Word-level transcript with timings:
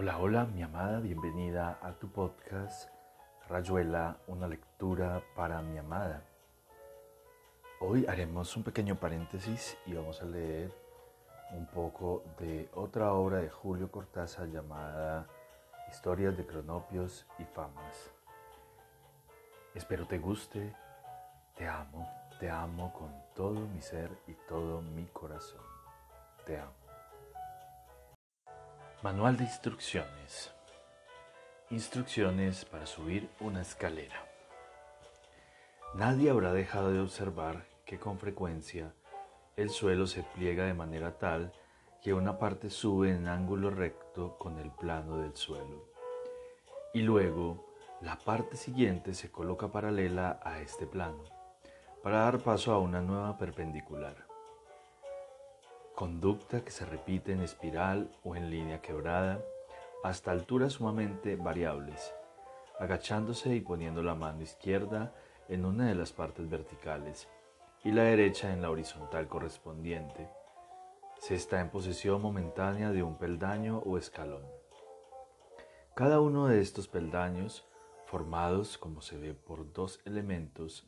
Hola, 0.00 0.16
hola, 0.18 0.44
mi 0.44 0.62
amada, 0.62 1.00
bienvenida 1.00 1.80
a 1.82 1.92
tu 1.94 2.08
podcast 2.08 2.88
Rayuela, 3.48 4.18
una 4.28 4.46
lectura 4.46 5.20
para 5.34 5.60
mi 5.60 5.76
amada. 5.76 6.22
Hoy 7.80 8.06
haremos 8.06 8.56
un 8.56 8.62
pequeño 8.62 8.94
paréntesis 8.94 9.76
y 9.86 9.94
vamos 9.94 10.22
a 10.22 10.26
leer 10.26 10.72
un 11.50 11.66
poco 11.66 12.22
de 12.38 12.70
otra 12.76 13.12
obra 13.12 13.38
de 13.38 13.50
Julio 13.50 13.90
Cortázar 13.90 14.46
llamada 14.46 15.26
Historias 15.90 16.36
de 16.36 16.46
Cronopios 16.46 17.26
y 17.40 17.44
Famas. 17.44 18.12
Espero 19.74 20.06
te 20.06 20.18
guste, 20.18 20.76
te 21.56 21.66
amo, 21.66 22.08
te 22.38 22.48
amo 22.48 22.92
con 22.92 23.12
todo 23.34 23.58
mi 23.66 23.80
ser 23.80 24.16
y 24.28 24.34
todo 24.48 24.80
mi 24.80 25.06
corazón. 25.06 25.66
Te 26.46 26.56
amo. 26.56 26.77
Manual 29.00 29.36
de 29.36 29.44
instrucciones. 29.44 30.52
Instrucciones 31.70 32.64
para 32.64 32.84
subir 32.84 33.30
una 33.38 33.62
escalera. 33.62 34.26
Nadie 35.94 36.30
habrá 36.30 36.52
dejado 36.52 36.90
de 36.90 36.98
observar 36.98 37.64
que 37.84 38.00
con 38.00 38.18
frecuencia 38.18 38.92
el 39.54 39.70
suelo 39.70 40.08
se 40.08 40.24
pliega 40.24 40.64
de 40.64 40.74
manera 40.74 41.16
tal 41.16 41.52
que 42.02 42.12
una 42.12 42.40
parte 42.40 42.70
sube 42.70 43.12
en 43.12 43.28
ángulo 43.28 43.70
recto 43.70 44.36
con 44.36 44.58
el 44.58 44.72
plano 44.72 45.18
del 45.18 45.36
suelo 45.36 45.86
y 46.92 47.02
luego 47.02 47.72
la 48.00 48.18
parte 48.18 48.56
siguiente 48.56 49.14
se 49.14 49.30
coloca 49.30 49.68
paralela 49.68 50.40
a 50.42 50.58
este 50.58 50.88
plano 50.88 51.22
para 52.02 52.18
dar 52.22 52.40
paso 52.40 52.72
a 52.72 52.78
una 52.80 53.00
nueva 53.00 53.38
perpendicular 53.38 54.27
conducta 55.98 56.64
que 56.64 56.70
se 56.70 56.86
repite 56.86 57.32
en 57.32 57.40
espiral 57.40 58.08
o 58.22 58.36
en 58.36 58.50
línea 58.50 58.80
quebrada 58.80 59.42
hasta 60.04 60.30
alturas 60.30 60.74
sumamente 60.74 61.34
variables, 61.34 62.14
agachándose 62.78 63.56
y 63.56 63.60
poniendo 63.60 64.00
la 64.04 64.14
mano 64.14 64.42
izquierda 64.42 65.12
en 65.48 65.64
una 65.64 65.88
de 65.88 65.96
las 65.96 66.12
partes 66.12 66.48
verticales 66.48 67.26
y 67.82 67.90
la 67.90 68.04
derecha 68.04 68.52
en 68.52 68.62
la 68.62 68.70
horizontal 68.70 69.26
correspondiente. 69.26 70.28
Se 71.18 71.34
está 71.34 71.60
en 71.60 71.68
posesión 71.68 72.22
momentánea 72.22 72.92
de 72.92 73.02
un 73.02 73.18
peldaño 73.18 73.78
o 73.78 73.98
escalón. 73.98 74.46
Cada 75.96 76.20
uno 76.20 76.46
de 76.46 76.60
estos 76.60 76.86
peldaños, 76.86 77.66
formados 78.06 78.78
como 78.78 79.02
se 79.02 79.18
ve 79.18 79.34
por 79.34 79.72
dos 79.72 80.00
elementos, 80.04 80.86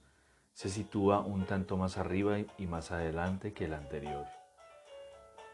se 0.52 0.68
sitúa 0.68 1.18
un 1.18 1.46
tanto 1.46 1.76
más 1.76 1.98
arriba 1.98 2.38
y 2.58 2.66
más 2.68 2.92
adelante 2.92 3.52
que 3.52 3.64
el 3.64 3.74
anterior 3.74 4.39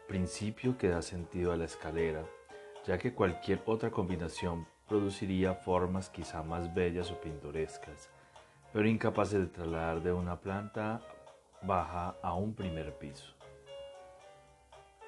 principio 0.07 0.79
que 0.79 0.89
da 0.89 1.03
sentido 1.03 1.53
a 1.53 1.57
la 1.57 1.65
escalera, 1.65 2.25
ya 2.87 2.99
que 2.99 3.13
cualquier 3.13 3.63
otra 3.67 3.91
combinación 3.91 4.67
produciría 4.89 5.55
formas 5.55 6.09
quizá 6.11 6.43
más 6.43 6.73
bellas 6.75 7.11
o 7.11 7.21
pintorescas, 7.21 8.09
pero 8.73 8.89
incapaces 8.89 9.41
de 9.41 9.47
trasladar 9.47 10.03
de 10.03 10.13
una 10.13 10.41
planta 10.41 11.01
baja 11.63 12.17
a 12.23 12.35
un 12.35 12.55
primer 12.55 12.97
piso. 12.99 13.35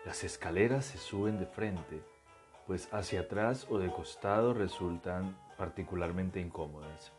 Las 0.05 0.25
escaleras 0.25 0.87
se 0.87 0.99
suben 0.99 1.39
de 1.39 1.47
frente, 1.47 2.03
pues 2.67 2.89
hacia 2.93 3.21
atrás 3.21 3.67
o 3.71 3.79
de 3.79 3.91
costado 3.91 4.55
resultan 4.55 5.37
particularmente 5.57 6.41
incómodas. 6.41 7.13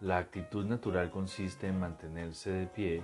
La 0.00 0.18
actitud 0.18 0.64
natural 0.64 1.10
consiste 1.10 1.68
en 1.68 1.78
mantenerse 1.78 2.50
de 2.50 2.66
pie, 2.66 3.02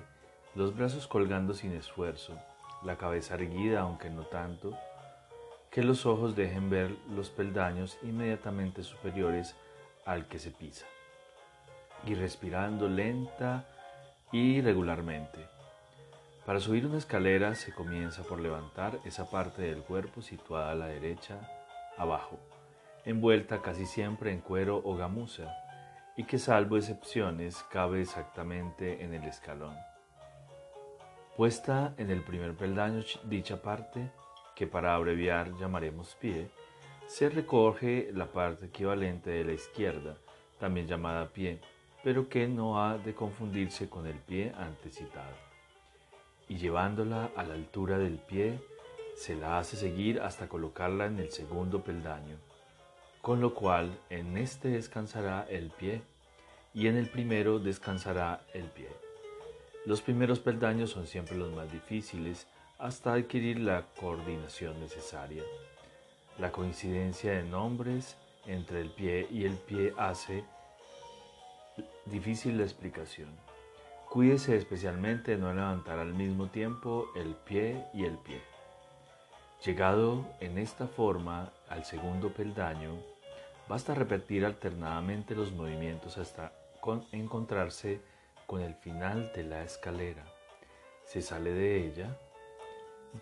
los 0.54 0.74
brazos 0.74 1.06
colgando 1.06 1.52
sin 1.52 1.72
esfuerzo, 1.72 2.36
la 2.82 2.96
cabeza 2.96 3.34
erguida, 3.34 3.80
aunque 3.80 4.10
no 4.10 4.24
tanto, 4.26 4.76
que 5.70 5.82
los 5.82 6.06
ojos 6.06 6.36
dejen 6.36 6.70
ver 6.70 6.96
los 7.14 7.30
peldaños 7.30 7.98
inmediatamente 8.02 8.82
superiores 8.82 9.54
al 10.04 10.26
que 10.26 10.38
se 10.38 10.50
pisa, 10.50 10.86
y 12.06 12.14
respirando 12.14 12.88
lenta 12.88 13.66
y 14.32 14.60
regularmente. 14.60 15.46
Para 16.46 16.60
subir 16.60 16.86
una 16.86 16.98
escalera 16.98 17.54
se 17.54 17.74
comienza 17.74 18.22
por 18.22 18.40
levantar 18.40 19.00
esa 19.04 19.28
parte 19.28 19.62
del 19.62 19.82
cuerpo 19.82 20.22
situada 20.22 20.70
a 20.70 20.76
la 20.76 20.86
derecha, 20.86 21.40
abajo, 21.98 22.38
envuelta 23.04 23.62
casi 23.62 23.84
siempre 23.84 24.32
en 24.32 24.40
cuero 24.40 24.80
o 24.84 24.96
gamuza, 24.96 25.52
y 26.16 26.24
que 26.24 26.38
salvo 26.38 26.76
excepciones 26.76 27.62
cabe 27.64 28.00
exactamente 28.00 29.04
en 29.04 29.12
el 29.12 29.24
escalón. 29.24 29.76
Puesta 31.36 31.92
en 31.98 32.10
el 32.10 32.22
primer 32.22 32.54
peldaño 32.54 33.04
dicha 33.24 33.60
parte, 33.60 34.10
que 34.54 34.66
para 34.66 34.94
abreviar 34.94 35.54
llamaremos 35.58 36.16
pie, 36.18 36.48
se 37.06 37.28
recoge 37.28 38.08
la 38.14 38.24
parte 38.32 38.66
equivalente 38.66 39.28
de 39.28 39.44
la 39.44 39.52
izquierda, 39.52 40.16
también 40.58 40.86
llamada 40.86 41.28
pie, 41.28 41.60
pero 42.02 42.30
que 42.30 42.48
no 42.48 42.82
ha 42.82 42.96
de 42.96 43.12
confundirse 43.14 43.90
con 43.90 44.06
el 44.06 44.14
pie 44.14 44.54
antecitado. 44.56 45.36
Y 46.48 46.56
llevándola 46.56 47.30
a 47.36 47.42
la 47.42 47.52
altura 47.52 47.98
del 47.98 48.16
pie, 48.16 48.58
se 49.14 49.34
la 49.34 49.58
hace 49.58 49.76
seguir 49.76 50.22
hasta 50.22 50.48
colocarla 50.48 51.04
en 51.04 51.18
el 51.18 51.30
segundo 51.30 51.84
peldaño, 51.84 52.38
con 53.20 53.42
lo 53.42 53.52
cual 53.52 53.98
en 54.08 54.38
este 54.38 54.68
descansará 54.68 55.46
el 55.50 55.68
pie 55.68 56.00
y 56.72 56.86
en 56.86 56.96
el 56.96 57.10
primero 57.10 57.58
descansará 57.58 58.40
el 58.54 58.64
pie. 58.70 58.88
Los 59.86 60.02
primeros 60.02 60.40
peldaños 60.40 60.90
son 60.90 61.06
siempre 61.06 61.36
los 61.36 61.52
más 61.52 61.70
difíciles 61.70 62.48
hasta 62.76 63.12
adquirir 63.12 63.60
la 63.60 63.86
coordinación 64.00 64.80
necesaria. 64.80 65.44
La 66.38 66.50
coincidencia 66.50 67.30
de 67.30 67.44
nombres 67.44 68.16
entre 68.46 68.80
el 68.80 68.90
pie 68.90 69.28
y 69.30 69.44
el 69.44 69.54
pie 69.54 69.94
hace 69.96 70.42
difícil 72.04 72.58
la 72.58 72.64
explicación. 72.64 73.28
Cuídese 74.10 74.56
especialmente 74.56 75.30
de 75.30 75.38
no 75.38 75.54
levantar 75.54 76.00
al 76.00 76.14
mismo 76.14 76.48
tiempo 76.48 77.06
el 77.14 77.36
pie 77.36 77.84
y 77.94 78.06
el 78.06 78.18
pie. 78.18 78.42
Llegado 79.64 80.26
en 80.40 80.58
esta 80.58 80.88
forma 80.88 81.52
al 81.68 81.84
segundo 81.84 82.32
peldaño, 82.32 82.90
basta 83.68 83.94
repetir 83.94 84.44
alternadamente 84.44 85.36
los 85.36 85.52
movimientos 85.52 86.18
hasta 86.18 86.52
encontrarse 87.12 88.00
con 88.46 88.60
el 88.60 88.74
final 88.74 89.32
de 89.34 89.42
la 89.42 89.62
escalera. 89.62 90.24
Se 91.04 91.20
sale 91.20 91.52
de 91.52 91.84
ella 91.84 92.18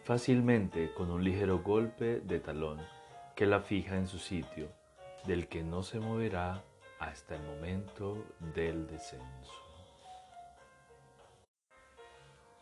fácilmente 0.05 0.93
con 0.95 1.11
un 1.11 1.23
ligero 1.23 1.61
golpe 1.61 2.21
de 2.21 2.41
talón 2.41 2.81
que 3.35 3.47
la 3.47 3.61
fija 3.61 3.97
en 3.97 4.07
su 4.07 4.19
sitio, 4.19 4.69
del 5.25 5.49
que 5.49 5.63
no 5.63 5.83
se 5.83 6.01
moverá 6.01 6.63
hasta 6.99 7.37
el 7.37 7.43
momento 7.43 8.25
del 8.55 8.87
descenso. 8.87 9.53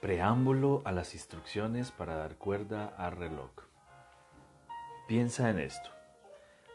Preámbulo 0.00 0.82
a 0.84 0.92
las 0.92 1.14
instrucciones 1.14 1.92
para 1.92 2.16
dar 2.16 2.36
cuerda 2.36 2.86
al 2.96 3.12
reloj. 3.12 3.50
Piensa 5.06 5.50
en 5.50 5.60
esto. 5.60 5.90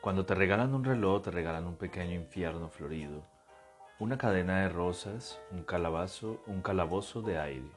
Cuando 0.02 0.26
te 0.26 0.36
regalan 0.36 0.74
un 0.74 0.86
reloj, 0.86 1.24
te 1.24 1.31
regalan 1.31 1.66
un 1.66 1.76
pequeño 1.76 2.14
infierno 2.14 2.70
florido 2.70 3.37
una 4.00 4.19
cadena 4.19 4.62
de 4.62 4.69
rosas, 4.69 5.41
un 5.50 5.63
calabazo, 5.63 6.40
un 6.46 6.62
calabozo 6.62 7.24
de 7.24 7.40
aire. 7.40 7.72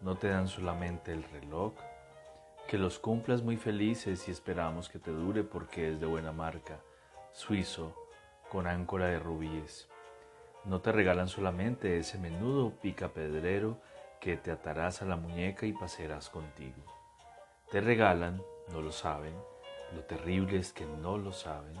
No 0.00 0.16
te 0.16 0.28
dan 0.28 0.46
solamente 0.46 1.12
el 1.12 1.24
reloj, 1.24 1.72
que 2.68 2.78
los 2.78 3.00
cumplas 3.00 3.42
muy 3.42 3.56
felices 3.56 4.28
y 4.28 4.30
esperamos 4.30 4.88
que 4.88 5.00
te 5.00 5.10
dure 5.10 5.42
porque 5.42 5.90
es 5.90 6.00
de 6.00 6.06
buena 6.06 6.30
marca, 6.30 6.78
suizo, 7.32 7.92
con 8.50 8.68
áncora 8.68 9.06
de 9.06 9.18
rubíes. 9.18 9.88
No 10.64 10.80
te 10.80 10.92
regalan 10.92 11.26
solamente 11.26 11.98
ese 11.98 12.18
menudo 12.18 12.70
picapedrero 12.80 13.80
que 14.20 14.36
te 14.36 14.52
atarás 14.52 15.02
a 15.02 15.06
la 15.06 15.16
muñeca 15.16 15.66
y 15.66 15.72
pasearás 15.72 16.30
contigo. 16.30 16.84
Te 17.68 17.80
regalan, 17.80 18.40
no 18.70 18.80
lo 18.80 18.92
saben, 18.92 19.34
lo 19.92 20.04
terrible 20.04 20.58
es 20.58 20.72
que 20.72 20.86
no 20.86 21.18
lo 21.18 21.32
saben, 21.32 21.74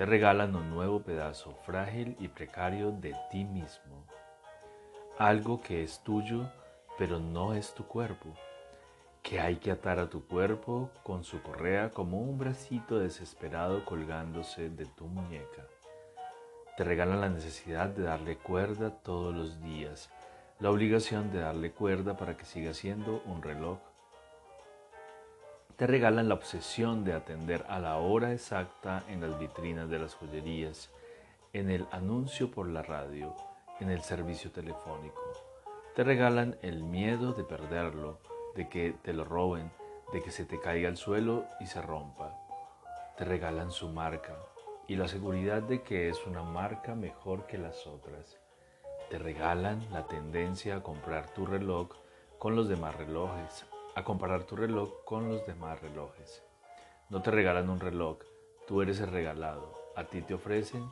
te 0.00 0.06
regalan 0.06 0.56
un 0.56 0.70
nuevo 0.70 1.02
pedazo 1.02 1.54
frágil 1.66 2.16
y 2.18 2.28
precario 2.28 2.90
de 2.90 3.14
ti 3.30 3.44
mismo, 3.44 4.06
algo 5.18 5.60
que 5.60 5.82
es 5.82 6.02
tuyo 6.02 6.50
pero 6.96 7.18
no 7.18 7.52
es 7.52 7.74
tu 7.74 7.84
cuerpo, 7.84 8.32
que 9.22 9.40
hay 9.40 9.56
que 9.56 9.70
atar 9.70 9.98
a 9.98 10.08
tu 10.08 10.26
cuerpo 10.26 10.88
con 11.02 11.22
su 11.22 11.42
correa 11.42 11.90
como 11.90 12.18
un 12.18 12.38
bracito 12.38 12.98
desesperado 12.98 13.84
colgándose 13.84 14.70
de 14.70 14.86
tu 14.86 15.04
muñeca. 15.04 15.66
Te 16.78 16.84
regalan 16.84 17.20
la 17.20 17.28
necesidad 17.28 17.90
de 17.90 18.04
darle 18.04 18.38
cuerda 18.38 19.02
todos 19.02 19.34
los 19.34 19.60
días, 19.60 20.08
la 20.60 20.70
obligación 20.70 21.30
de 21.30 21.40
darle 21.40 21.72
cuerda 21.72 22.16
para 22.16 22.38
que 22.38 22.46
siga 22.46 22.72
siendo 22.72 23.22
un 23.26 23.42
reloj 23.42 23.76
te 25.80 25.86
regalan 25.86 26.28
la 26.28 26.34
obsesión 26.34 27.04
de 27.04 27.14
atender 27.14 27.64
a 27.66 27.78
la 27.78 27.96
hora 27.96 28.34
exacta 28.34 29.02
en 29.08 29.22
las 29.22 29.38
vitrinas 29.38 29.88
de 29.88 29.98
las 29.98 30.14
joyerías, 30.14 30.90
en 31.54 31.70
el 31.70 31.86
anuncio 31.90 32.50
por 32.50 32.68
la 32.68 32.82
radio, 32.82 33.34
en 33.80 33.88
el 33.88 34.02
servicio 34.02 34.52
telefónico. 34.52 35.22
Te 35.96 36.04
regalan 36.04 36.58
el 36.60 36.82
miedo 36.82 37.32
de 37.32 37.44
perderlo, 37.44 38.18
de 38.54 38.68
que 38.68 38.92
te 39.02 39.14
lo 39.14 39.24
roben, 39.24 39.72
de 40.12 40.20
que 40.20 40.30
se 40.30 40.44
te 40.44 40.60
caiga 40.60 40.90
al 40.90 40.98
suelo 40.98 41.46
y 41.60 41.66
se 41.66 41.80
rompa. 41.80 42.36
te 43.16 43.24
regalan 43.24 43.70
su 43.70 43.88
marca 43.88 44.36
y 44.86 44.96
la 44.96 45.08
seguridad 45.08 45.62
de 45.62 45.80
que 45.80 46.10
es 46.10 46.26
una 46.26 46.42
marca 46.42 46.94
mejor 46.94 47.46
que 47.46 47.56
las 47.56 47.86
otras. 47.86 48.38
Te 49.08 49.18
regalan 49.18 49.90
la 49.90 50.06
tendencia 50.06 50.76
a 50.76 50.82
comprar 50.82 51.32
tu 51.32 51.46
reloj 51.46 51.88
con 52.38 52.54
los 52.54 52.68
demás 52.68 52.94
relojes, 52.96 53.64
a 53.94 54.04
comparar 54.04 54.44
tu 54.44 54.56
reloj 54.56 55.04
con 55.04 55.28
los 55.28 55.46
demás 55.46 55.80
relojes. 55.80 56.42
No 57.08 57.22
te 57.22 57.30
regalan 57.30 57.70
un 57.70 57.80
reloj, 57.80 58.18
tú 58.66 58.82
eres 58.82 59.00
el 59.00 59.10
regalado. 59.10 59.74
A 59.96 60.04
ti 60.04 60.22
te 60.22 60.34
ofrecen 60.34 60.90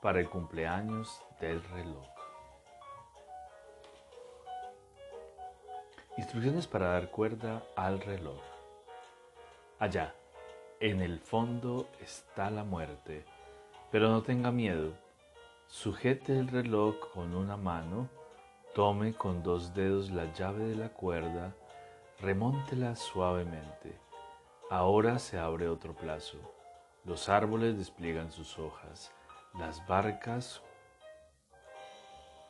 para 0.00 0.20
el 0.20 0.28
cumpleaños 0.28 1.20
del 1.40 1.62
reloj. 1.64 2.06
Instrucciones 6.16 6.66
para 6.66 6.92
dar 6.92 7.10
cuerda 7.10 7.62
al 7.74 8.00
reloj. 8.00 8.40
Allá, 9.78 10.14
en 10.80 11.02
el 11.02 11.18
fondo 11.18 11.88
está 12.00 12.48
la 12.50 12.64
muerte, 12.64 13.24
pero 13.90 14.08
no 14.08 14.22
tenga 14.22 14.50
miedo. 14.50 14.92
Sujete 15.66 16.38
el 16.38 16.48
reloj 16.48 16.94
con 17.12 17.34
una 17.34 17.56
mano, 17.56 18.08
tome 18.74 19.12
con 19.14 19.42
dos 19.42 19.74
dedos 19.74 20.10
la 20.10 20.32
llave 20.32 20.64
de 20.64 20.76
la 20.76 20.88
cuerda, 20.90 21.54
remóntela 22.20 22.96
suavemente. 22.96 23.98
Ahora 24.70 25.18
se 25.18 25.38
abre 25.38 25.68
otro 25.68 25.94
plazo. 25.94 26.38
Los 27.04 27.28
árboles 27.28 27.78
despliegan 27.78 28.32
sus 28.32 28.58
hojas, 28.58 29.12
las 29.54 29.86
barcas 29.86 30.62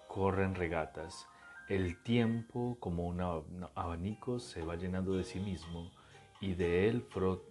corren 0.08 0.54
regatas 0.54 1.26
el 1.68 2.00
tiempo, 2.02 2.76
como 2.78 3.06
un 3.06 3.20
abanico, 3.74 4.38
se 4.38 4.62
va 4.62 4.76
llenando 4.76 5.14
de 5.14 5.24
sí 5.24 5.40
mismo 5.40 5.90
y 6.40 6.54
de 6.54 6.88
él 6.88 7.04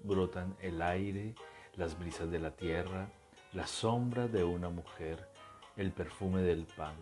brotan 0.04 0.56
el 0.62 0.82
aire, 0.82 1.36
las 1.74 2.00
brisas 2.00 2.32
de 2.32 2.40
la 2.40 2.52
tierra, 2.52 3.10
la 3.52 3.68
sombra 3.68 4.28
de 4.28 4.46
una 4.46 4.70
mujer, 4.70 5.30
el 5.76 5.92
perfume 5.92 6.44
del 6.44 6.66
pan. 6.66 6.96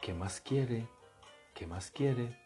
¿Qué 0.00 0.14
más 0.14 0.40
quiere? 0.40 0.88
¿Qué 1.52 1.66
más 1.66 1.90
quiere? 1.90 2.45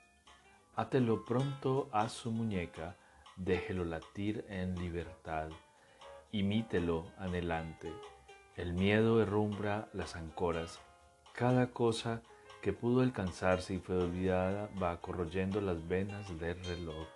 Átelo 0.81 1.27
pronto 1.27 1.91
a 1.93 2.09
su 2.09 2.31
muñeca, 2.31 2.97
déjelo 3.37 3.85
latir 3.85 4.47
en 4.49 4.75
libertad, 4.77 5.50
imítelo 6.32 7.05
anhelante. 7.19 7.93
El 8.56 8.73
miedo 8.73 9.21
herrumbra 9.21 9.91
las 9.93 10.17
ancoras, 10.17 10.81
cada 11.35 11.67
cosa 11.67 12.23
que 12.62 12.73
pudo 12.73 13.03
alcanzarse 13.03 13.75
y 13.75 13.79
fue 13.79 13.99
olvidada 13.99 14.71
va 14.82 14.99
corroyendo 15.03 15.61
las 15.61 15.87
venas 15.87 16.41
del 16.41 16.65
reloj, 16.65 17.09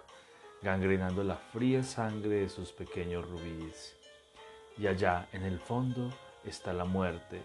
gangrenando 0.61 1.25
la 1.25 1.37
fría 1.37 1.83
sangre 1.83 2.41
de 2.41 2.51
sus 2.51 2.71
pequeños 2.71 3.27
rubíes. 3.27 3.97
Y 4.77 4.89
allá, 4.89 5.27
en 5.33 5.43
el 5.43 5.59
fondo, 5.59 6.11
está 6.45 6.75
la 6.75 6.85
muerte, 6.85 7.41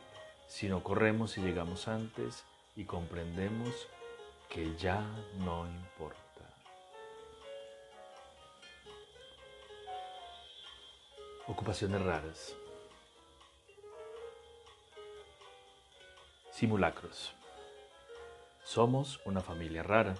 si 0.48 0.68
no 0.68 0.84
corremos 0.84 1.38
y 1.38 1.42
llegamos 1.42 1.88
antes 1.88 2.44
y 2.76 2.84
comprendemos 2.84 3.88
que 4.50 4.76
ya 4.78 5.02
no 5.38 5.68
importa. 5.68 6.18
Ocupaciones 11.48 12.02
raras. 12.02 12.56
Simulacros. 16.52 17.34
Somos 18.64 19.22
una 19.26 19.42
familia 19.42 19.84
rara. 19.84 20.16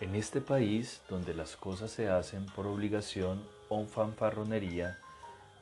En 0.00 0.14
este 0.14 0.42
país, 0.42 1.02
donde 1.08 1.32
las 1.32 1.56
cosas 1.56 1.90
se 1.90 2.10
hacen 2.10 2.44
por 2.46 2.66
obligación 2.66 3.42
o 3.70 3.86
fanfarronería, 3.86 4.98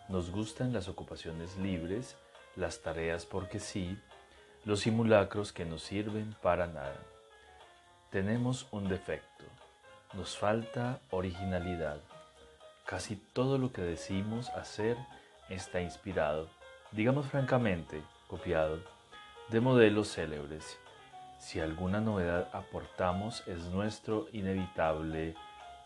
nos 0.08 0.31
gustan 0.31 0.73
las 0.73 0.88
ocupaciones 0.88 1.56
libres, 1.58 2.17
las 2.56 2.82
tareas 2.82 3.25
porque 3.25 3.61
sí, 3.61 3.96
los 4.64 4.81
simulacros 4.81 5.52
que 5.52 5.64
no 5.64 5.79
sirven 5.79 6.35
para 6.43 6.67
nada. 6.67 7.13
Tenemos 8.14 8.69
un 8.70 8.87
defecto, 8.87 9.44
nos 10.12 10.38
falta 10.38 11.00
originalidad. 11.11 11.99
Casi 12.87 13.16
todo 13.16 13.58
lo 13.58 13.72
que 13.72 13.82
decimos 13.82 14.50
hacer 14.50 14.96
está 15.49 15.81
inspirado, 15.81 16.49
digamos 16.93 17.26
francamente, 17.26 18.05
copiado, 18.28 18.78
de 19.49 19.61
modelos 19.61 20.14
célebres 20.14 20.78
si 21.40 21.58
alguna 21.58 22.00
novedad 22.00 22.49
aportamos 22.52 23.43
es 23.49 23.64
nuestro 23.64 24.28
inevitable 24.32 25.34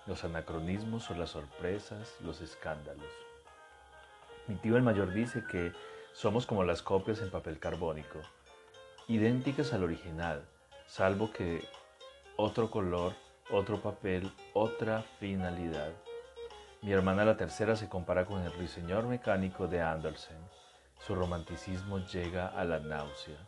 los 0.06 0.22
anacronismos 0.22 1.10
o 1.10 1.14
las 1.14 1.30
sorpresas, 1.30 2.14
los 2.22 2.42
escándalos. 2.42 3.10
Mi 4.48 4.56
tío 4.56 4.76
el 4.76 4.82
mayor 4.82 5.14
dice 5.14 5.44
que 5.50 5.72
somos 6.12 6.44
como 6.44 6.62
las 6.62 6.82
copias 6.82 7.22
en 7.22 7.30
papel 7.30 7.58
carbónico, 7.58 8.20
idénticas 9.06 9.72
al 9.72 9.82
original, 9.82 10.44
salvo 10.86 11.32
que 11.32 11.66
otro 12.40 12.70
color, 12.70 13.14
otro 13.50 13.82
papel, 13.82 14.30
otra 14.52 15.02
finalidad. 15.18 15.90
Mi 16.82 16.92
hermana 16.92 17.24
la 17.24 17.36
tercera 17.36 17.74
se 17.74 17.88
compara 17.88 18.26
con 18.26 18.40
el 18.40 18.52
ruiseñor 18.52 19.06
mecánico 19.06 19.66
de 19.66 19.80
Andersen. 19.80 20.38
Su 21.04 21.16
romanticismo 21.16 21.98
llega 21.98 22.46
a 22.46 22.64
la 22.64 22.78
náusea. 22.78 23.38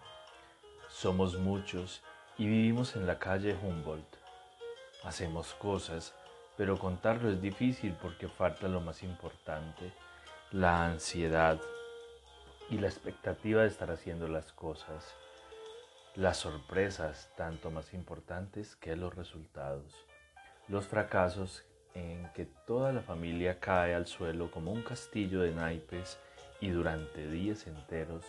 Somos 0.88 1.38
muchos 1.38 2.02
y 2.36 2.48
vivimos 2.48 2.96
en 2.96 3.06
la 3.06 3.20
calle 3.20 3.56
Humboldt. 3.62 4.16
Hacemos 5.04 5.54
cosas, 5.54 6.12
pero 6.56 6.76
contarlo 6.76 7.30
es 7.30 7.40
difícil 7.40 7.94
porque 8.02 8.26
falta 8.26 8.66
lo 8.66 8.80
más 8.80 9.04
importante, 9.04 9.92
la 10.50 10.84
ansiedad 10.86 11.60
y 12.68 12.78
la 12.78 12.88
expectativa 12.88 13.62
de 13.62 13.68
estar 13.68 13.92
haciendo 13.92 14.26
las 14.26 14.50
cosas. 14.52 15.14
Las 16.16 16.38
sorpresas 16.38 17.30
tanto 17.36 17.70
más 17.70 17.94
importantes 17.94 18.74
que 18.74 18.96
los 18.96 19.14
resultados. 19.14 19.94
Los 20.66 20.88
fracasos 20.88 21.64
en 21.94 22.28
que 22.34 22.46
toda 22.66 22.92
la 22.92 23.00
familia 23.00 23.60
cae 23.60 23.94
al 23.94 24.08
suelo 24.08 24.50
como 24.50 24.72
un 24.72 24.82
castillo 24.82 25.42
de 25.42 25.52
naipes 25.52 26.18
y 26.60 26.70
durante 26.70 27.28
días 27.28 27.64
enteros 27.68 28.24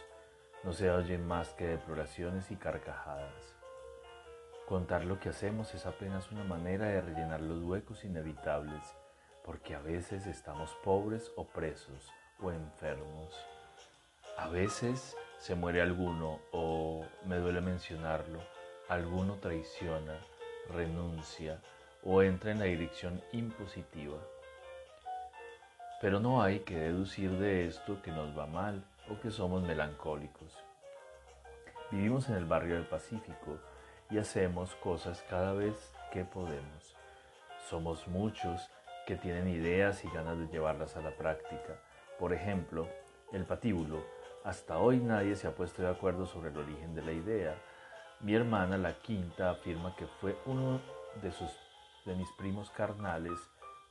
no 0.64 0.74
se 0.74 0.92
oyen 0.92 1.28
más 1.28 1.54
que 1.54 1.66
deploraciones 1.66 2.52
y 2.52 2.56
carcajadas. 2.56 3.56
Contar 4.68 5.04
lo 5.04 5.20
que 5.20 5.30
hacemos 5.30 5.74
es 5.74 5.88
apenas 5.88 6.32
una 6.32 6.44
manera 6.44 6.86
de 6.86 7.02
rellenar 7.02 7.42
los 7.42 7.64
huecos 7.64 8.06
inevitables, 8.06 8.96
porque 9.44 9.74
a 9.74 9.80
veces 9.80 10.28
estamos 10.28 10.70
pobres 10.84 11.32
o 11.36 11.48
presos 11.48 12.12
o 12.40 12.52
enfermos. 12.52 13.34
A 14.38 14.50
veces 14.50 15.18
se 15.42 15.56
muere 15.56 15.82
alguno 15.82 16.40
o, 16.52 17.04
me 17.26 17.38
duele 17.38 17.62
mencionarlo, 17.62 18.40
alguno 18.88 19.38
traiciona, 19.38 20.20
renuncia 20.70 21.60
o 22.04 22.22
entra 22.22 22.52
en 22.52 22.60
la 22.60 22.66
dirección 22.66 23.20
impositiva. 23.32 24.20
Pero 26.00 26.20
no 26.20 26.44
hay 26.44 26.60
que 26.60 26.78
deducir 26.78 27.32
de 27.40 27.66
esto 27.66 28.04
que 28.04 28.12
nos 28.12 28.38
va 28.38 28.46
mal 28.46 28.84
o 29.10 29.20
que 29.20 29.32
somos 29.32 29.64
melancólicos. 29.64 30.56
Vivimos 31.90 32.30
en 32.30 32.36
el 32.36 32.46
barrio 32.46 32.76
del 32.76 32.86
Pacífico 32.86 33.58
y 34.12 34.20
hacemos 34.20 34.76
cosas 34.76 35.26
cada 35.28 35.54
vez 35.54 35.92
que 36.12 36.24
podemos. 36.24 36.96
Somos 37.68 38.08
muchos 38.08 38.70
que 39.08 39.16
tienen 39.16 39.48
ideas 39.48 40.06
y 40.06 40.10
ganas 40.12 40.38
de 40.38 40.48
llevarlas 40.50 40.96
a 40.98 41.02
la 41.02 41.18
práctica. 41.18 41.80
Por 42.20 42.32
ejemplo, 42.32 42.88
el 43.34 43.44
patíbulo. 43.46 44.21
Hasta 44.44 44.80
hoy 44.80 44.98
nadie 44.98 45.36
se 45.36 45.48
ha 45.48 45.54
puesto 45.54 45.84
de 45.84 45.90
acuerdo 45.90 46.26
sobre 46.26 46.50
el 46.50 46.58
origen 46.58 46.96
de 46.96 47.04
la 47.04 47.12
idea. 47.12 47.56
Mi 48.22 48.34
hermana, 48.34 48.76
la 48.76 48.94
quinta, 48.94 49.52
afirma 49.52 49.96
que 49.96 50.08
fue 50.08 50.36
uno 50.48 50.82
de, 51.22 51.32
sus, 51.32 51.52
de 52.06 52.16
mis 52.16 52.30
primos 52.40 52.72
carnales, 52.72 53.38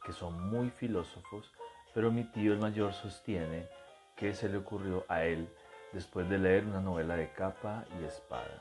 que 0.05 0.13
son 0.13 0.51
muy 0.51 0.71
filósofos, 0.71 1.53
pero 1.95 2.11
mi 2.11 2.25
tío 2.25 2.53
el 2.53 2.59
mayor 2.59 2.93
sostiene 2.93 3.69
que 4.17 4.35
se 4.35 4.49
le 4.49 4.59
ocurrió 4.59 5.05
a 5.09 5.23
él 5.23 5.49
después 5.93 6.29
de 6.29 6.39
leer 6.39 6.65
una 6.65 6.81
novela 6.81 7.17
de 7.17 7.33
capa 7.33 7.85
y 8.01 8.05
espada. 8.05 8.59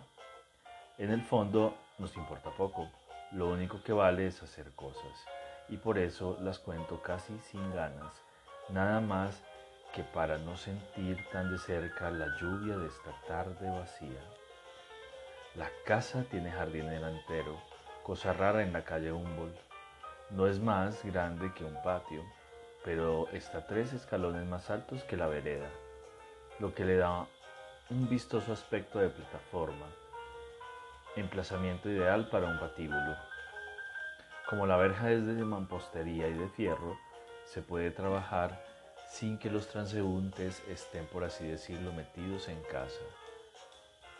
En 1.00 1.10
el 1.10 1.24
fondo 1.24 1.76
nos 1.98 2.16
importa 2.18 2.52
poco, 2.52 2.88
lo 3.32 3.50
único 3.50 3.82
que 3.82 3.94
vale 3.94 4.28
es 4.28 4.44
hacer 4.44 4.72
cosas 4.76 5.26
y 5.70 5.78
por 5.78 5.98
eso 5.98 6.38
las 6.42 6.60
cuento 6.60 7.02
casi 7.02 7.38
sin 7.40 7.74
ganas, 7.74 8.14
nada 8.70 9.00
más 9.00 9.44
que 9.94 10.04
para 10.04 10.38
no 10.38 10.56
sentir 10.56 11.18
tan 11.32 11.52
de 11.52 11.58
cerca 11.58 12.12
la 12.12 12.28
lluvia 12.40 12.78
de 12.78 12.88
esta 12.88 13.12
tarde 13.28 13.70
vacía. 13.70 14.22
La 15.56 15.70
casa 15.86 16.24
tiene 16.30 16.52
jardín 16.52 16.90
delantero, 16.90 17.60
cosa 18.04 18.34
rara 18.34 18.62
en 18.62 18.72
la 18.72 18.84
calle 18.84 19.12
Humboldt. 19.12 19.58
No 20.30 20.48
es 20.48 20.60
más 20.60 21.04
grande 21.04 21.52
que 21.56 21.64
un 21.64 21.82
patio, 21.82 22.24
pero 22.84 23.28
está 23.30 23.66
tres 23.66 23.94
escalones 23.94 24.46
más 24.46 24.70
altos 24.70 25.04
que 25.06 25.18
la 25.18 25.28
vereda, 25.28 25.70
lo 26.60 26.74
que 26.76 26.86
le 26.86 26.98
da 26.98 27.26
un 27.90 28.08
vistoso 28.08 28.54
aspecto 28.54 29.00
de 29.00 29.10
plataforma, 29.10 29.88
emplazamiento 31.16 31.90
ideal 31.90 32.30
para 32.30 32.46
un 32.46 32.60
patíbulo. 32.60 33.18
Como 34.48 34.68
la 34.68 34.78
verja 34.78 35.12
es 35.12 35.26
de 35.26 35.34
mampostería 35.44 36.28
y 36.28 36.34
de 36.34 36.50
fierro, 36.50 36.98
se 37.46 37.64
puede 37.64 37.90
trabajar 37.90 38.69
sin 39.10 39.38
que 39.40 39.50
los 39.50 39.68
transeúntes 39.68 40.62
estén, 40.70 41.06
por 41.08 41.24
así 41.24 41.48
decirlo, 41.48 41.92
metidos 41.92 42.48
en 42.48 42.62
casa. 42.64 43.02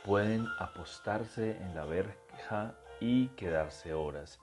Pueden 0.04 0.48
apostarse 0.58 1.58
en 1.58 1.76
la 1.76 1.86
verja 1.86 2.76
y 3.00 3.28
quedarse 3.30 3.94
horas, 3.94 4.40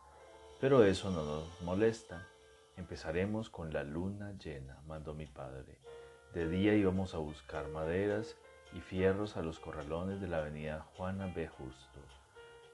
pero 0.61 0.85
eso 0.85 1.11
no 1.11 1.25
nos 1.25 1.61
molesta. 1.63 2.27
Empezaremos 2.77 3.51
con 3.51 3.73
la 3.73 3.83
luna 3.83 4.33
llena, 4.39 4.81
mandó 4.87 5.15
mi 5.15 5.27
padre. 5.27 5.79
De 6.33 6.49
día 6.49 6.75
íbamos 6.75 7.15
a 7.15 7.19
buscar 7.19 7.69
maderas 7.69 8.37
y 8.73 8.81
fierros 8.81 9.37
a 9.37 9.43
los 9.43 9.59
corralones 9.59 10.21
de 10.21 10.29
la 10.29 10.39
avenida 10.39 10.87
Juana 10.95 11.33
B. 11.35 11.49
Justo, 11.49 12.01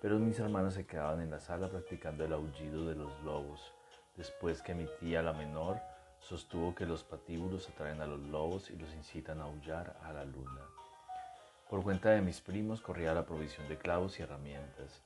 pero 0.00 0.18
mis 0.18 0.38
hermanos 0.38 0.74
se 0.74 0.86
quedaban 0.86 1.20
en 1.20 1.30
la 1.30 1.40
sala 1.40 1.68
practicando 1.68 2.24
el 2.24 2.32
aullido 2.32 2.86
de 2.86 2.96
los 2.96 3.12
lobos, 3.22 3.72
después 4.16 4.60
que 4.60 4.74
mi 4.74 4.86
tía, 4.98 5.22
la 5.22 5.32
menor, 5.32 5.80
sostuvo 6.22 6.74
que 6.74 6.86
los 6.86 7.02
patíbulos 7.02 7.68
atraen 7.68 8.00
a 8.00 8.06
los 8.06 8.20
lobos 8.20 8.70
y 8.70 8.76
los 8.76 8.94
incitan 8.94 9.40
a 9.40 9.44
aullar 9.44 9.96
a 10.02 10.12
la 10.12 10.24
luna. 10.24 10.60
Por 11.68 11.82
cuenta 11.82 12.10
de 12.10 12.20
mis 12.20 12.40
primos 12.40 12.80
corría 12.80 13.14
la 13.14 13.26
provisión 13.26 13.68
de 13.68 13.76
clavos 13.76 14.18
y 14.18 14.22
herramientas. 14.22 15.02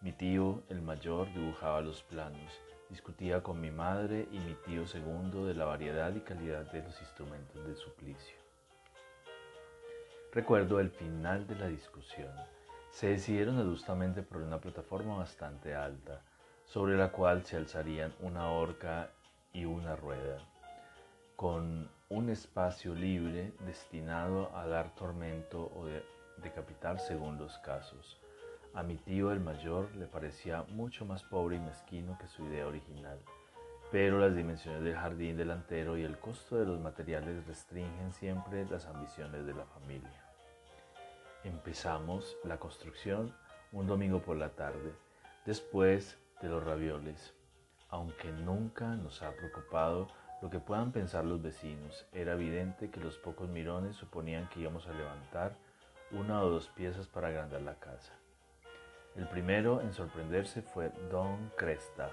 Mi 0.00 0.12
tío, 0.12 0.62
el 0.68 0.82
mayor, 0.82 1.32
dibujaba 1.32 1.80
los 1.80 2.02
planos, 2.02 2.60
discutía 2.90 3.42
con 3.42 3.60
mi 3.60 3.70
madre 3.70 4.28
y 4.30 4.38
mi 4.40 4.54
tío 4.54 4.86
segundo 4.86 5.46
de 5.46 5.54
la 5.54 5.64
variedad 5.64 6.14
y 6.14 6.20
calidad 6.20 6.70
de 6.70 6.82
los 6.82 7.00
instrumentos 7.00 7.66
de 7.66 7.74
suplicio. 7.74 8.36
Recuerdo 10.32 10.80
el 10.80 10.90
final 10.90 11.46
de 11.46 11.56
la 11.56 11.68
discusión. 11.68 12.32
Se 12.90 13.08
decidieron 13.08 13.58
adustamente 13.58 14.22
por 14.22 14.42
una 14.42 14.60
plataforma 14.60 15.16
bastante 15.16 15.74
alta, 15.74 16.22
sobre 16.64 16.96
la 16.96 17.10
cual 17.10 17.44
se 17.44 17.56
alzarían 17.56 18.14
una 18.20 18.50
horca 18.50 19.10
y 19.52 19.64
una 19.64 19.96
rueda 19.96 20.38
con 21.38 21.88
un 22.08 22.30
espacio 22.30 22.96
libre 22.96 23.52
destinado 23.60 24.50
a 24.56 24.66
dar 24.66 24.92
tormento 24.96 25.70
o 25.76 25.86
decapitar 26.42 26.98
según 26.98 27.38
los 27.38 27.56
casos. 27.58 28.20
A 28.74 28.82
mi 28.82 28.96
tío 28.96 29.30
el 29.30 29.38
mayor 29.38 29.94
le 29.94 30.06
parecía 30.06 30.64
mucho 30.64 31.04
más 31.04 31.22
pobre 31.22 31.54
y 31.54 31.60
mezquino 31.60 32.18
que 32.18 32.26
su 32.26 32.44
idea 32.46 32.66
original, 32.66 33.20
pero 33.92 34.18
las 34.18 34.34
dimensiones 34.34 34.82
del 34.82 34.96
jardín 34.96 35.36
delantero 35.36 35.96
y 35.96 36.02
el 36.02 36.18
costo 36.18 36.56
de 36.56 36.66
los 36.66 36.80
materiales 36.80 37.46
restringen 37.46 38.12
siempre 38.12 38.66
las 38.66 38.86
ambiciones 38.86 39.46
de 39.46 39.54
la 39.54 39.64
familia. 39.66 40.24
Empezamos 41.44 42.36
la 42.42 42.56
construcción 42.58 43.32
un 43.70 43.86
domingo 43.86 44.20
por 44.22 44.36
la 44.36 44.48
tarde, 44.48 44.92
después 45.46 46.18
de 46.42 46.48
los 46.48 46.64
ravioles, 46.64 47.32
aunque 47.90 48.32
nunca 48.32 48.96
nos 48.96 49.22
ha 49.22 49.30
preocupado 49.36 50.08
lo 50.40 50.50
que 50.50 50.60
puedan 50.60 50.92
pensar 50.92 51.24
los 51.24 51.42
vecinos, 51.42 52.06
era 52.12 52.34
evidente 52.34 52.90
que 52.90 53.00
los 53.00 53.18
pocos 53.18 53.48
mirones 53.48 53.96
suponían 53.96 54.48
que 54.48 54.60
íbamos 54.60 54.86
a 54.86 54.92
levantar 54.92 55.56
una 56.12 56.42
o 56.42 56.48
dos 56.48 56.68
piezas 56.68 57.08
para 57.08 57.28
agrandar 57.28 57.60
la 57.62 57.74
casa. 57.74 58.12
El 59.16 59.26
primero 59.28 59.80
en 59.80 59.92
sorprenderse 59.92 60.62
fue 60.62 60.90
Don 61.10 61.50
Cresta, 61.56 62.10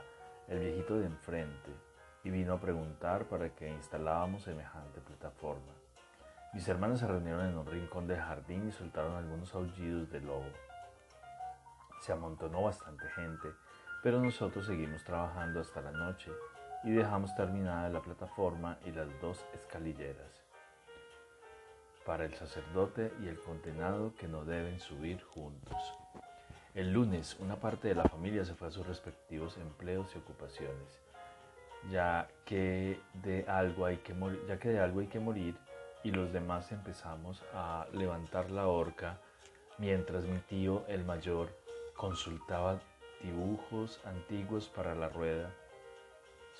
el 0.48 0.60
viejito 0.60 0.98
de 0.98 1.05
enfrente, 1.05 1.72
y 2.24 2.32
vino 2.32 2.53
a 2.53 2.60
preguntar 2.60 3.25
para 3.25 3.50
qué 3.50 3.70
instalábamos 3.70 4.44
semejante 4.44 5.01
plataforma. 5.01 5.74
Mis 6.53 6.67
hermanos 6.67 7.00
se 7.00 7.08
reunieron 7.08 7.46
en 7.46 7.58
un 7.58 7.67
rincón 7.67 8.08
del 8.08 8.20
jardín 8.20 8.67
y 8.67 8.72
soltaron 8.72 9.15
algunos 9.15 9.53
aullidos 9.53 10.10
de 10.10 10.22
lobo. 10.22 10.50
Se 12.01 12.12
amontonó 12.12 12.63
bastante 12.63 13.08
gente, 13.10 13.50
pero 14.01 14.20
nosotros 14.20 14.65
seguimos 14.65 15.03
trabajando 15.03 15.60
hasta 15.60 15.82
la 15.82 15.91
noche 15.91 16.32
y 16.86 16.92
dejamos 16.92 17.36
terminada 17.36 17.89
la 17.89 18.01
plataforma 18.01 18.77
y 18.86 18.92
las 18.92 19.08
dos 19.20 19.44
escalilleras 19.56 20.46
para 22.06 22.25
el 22.25 22.36
sacerdote 22.36 23.12
y 23.24 23.27
el 23.27 23.39
condenado 23.39 24.13
que 24.15 24.27
no 24.27 24.46
deben 24.46 24.80
subir 24.80 25.22
juntos. 25.24 25.98
El 26.75 26.94
lunes 26.94 27.38
una 27.39 27.56
parte 27.56 27.88
de 27.88 27.96
la 27.96 28.04
familia 28.04 28.46
se 28.46 28.54
fue 28.54 28.68
a 28.68 28.72
sus 28.72 28.86
respectivos 28.86 29.58
empleos 29.58 30.13
y 30.13 30.20
ocupaciones, 30.20 31.01
ya 31.89 32.27
que 32.46 33.00
de 33.15 33.46
algo 33.48 33.86
hay 33.86 33.98
que 33.98 34.13
morir, 34.13 34.46
ya 34.48 34.60
que 34.60 34.70
de 34.70 34.80
algo 34.80 35.00
hay 35.00 35.08
que 35.08 35.20
morir 35.20 35.56
y 36.04 36.12
los 36.12 36.32
demás 36.32 36.72
empezamos 36.72 37.44
a 37.56 37.88
levantar 37.94 38.51
la 38.51 38.68
horca 38.68 39.18
mientras 39.80 40.25
mi 40.25 40.38
tío 40.38 40.86
el 40.88 41.04
mayor 41.04 41.50
consultaba 41.96 42.80
dibujos 43.24 44.00
antiguos 44.06 44.70
para 44.70 44.94
la 44.94 45.10
rueda 45.10 45.50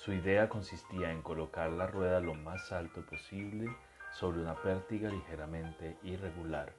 su 0.06 0.12
idea 0.12 0.48
consistía 0.48 1.10
en 1.10 1.20
colocar 1.20 1.68
la 1.72 1.88
rueda 1.88 2.20
lo 2.20 2.32
más 2.32 2.70
alto 2.70 3.04
posible 3.04 3.66
sobre 4.12 4.40
una 4.40 4.54
pértiga 4.54 5.10
ligeramente 5.10 5.98
irregular. 6.04 6.72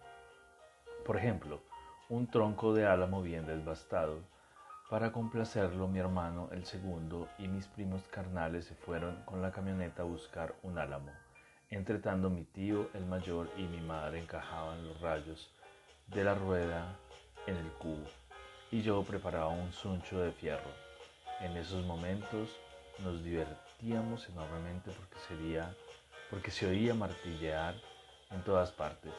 Por 1.06 1.18
ejemplo, 1.18 1.60
un 2.08 2.32
tronco 2.32 2.74
de 2.74 2.86
álamo 2.86 3.22
bien 3.22 3.46
desbastado. 3.46 4.22
Para 4.90 5.12
complacerlo, 5.12 5.90
mi 5.90 6.00
hermano, 6.00 6.48
el 6.54 6.64
segundo, 6.64 7.28
y 7.38 7.50
mis 7.50 7.68
primos 7.68 8.02
carnales 8.08 8.64
se 8.64 8.76
fueron 8.76 9.22
con 9.26 9.42
la 9.42 9.52
camioneta 9.52 10.04
a 10.04 10.06
buscar 10.06 10.56
un 10.64 10.78
álamo. 10.78 11.12
Entretanto, 11.70 12.30
mi 12.30 12.46
tío, 12.46 12.88
el 12.94 13.06
mayor, 13.06 13.50
y 13.58 13.64
mi 13.64 13.82
madre 13.82 14.22
encajaban 14.22 14.88
los 14.88 15.02
rayos 15.02 15.54
de 16.08 16.24
la 16.24 16.34
rueda 16.34 16.98
en 17.46 17.58
el 17.58 17.72
cubo, 17.74 18.08
y 18.72 18.84
yo 18.84 19.04
preparaba 19.04 19.50
un 19.50 19.74
suncho 19.74 20.18
de 20.22 20.32
fierro. 20.32 20.72
En 21.42 21.58
esos 21.58 21.86
momentos, 21.86 22.58
nos 23.00 23.24
divertíamos 23.24 24.28
enormemente 24.30 24.92
porque, 24.92 25.64
porque 26.30 26.52
se 26.52 26.68
oía 26.68 26.94
martillear 26.94 27.76
en 28.32 28.44
todas 28.44 28.72
partes. 28.72 29.14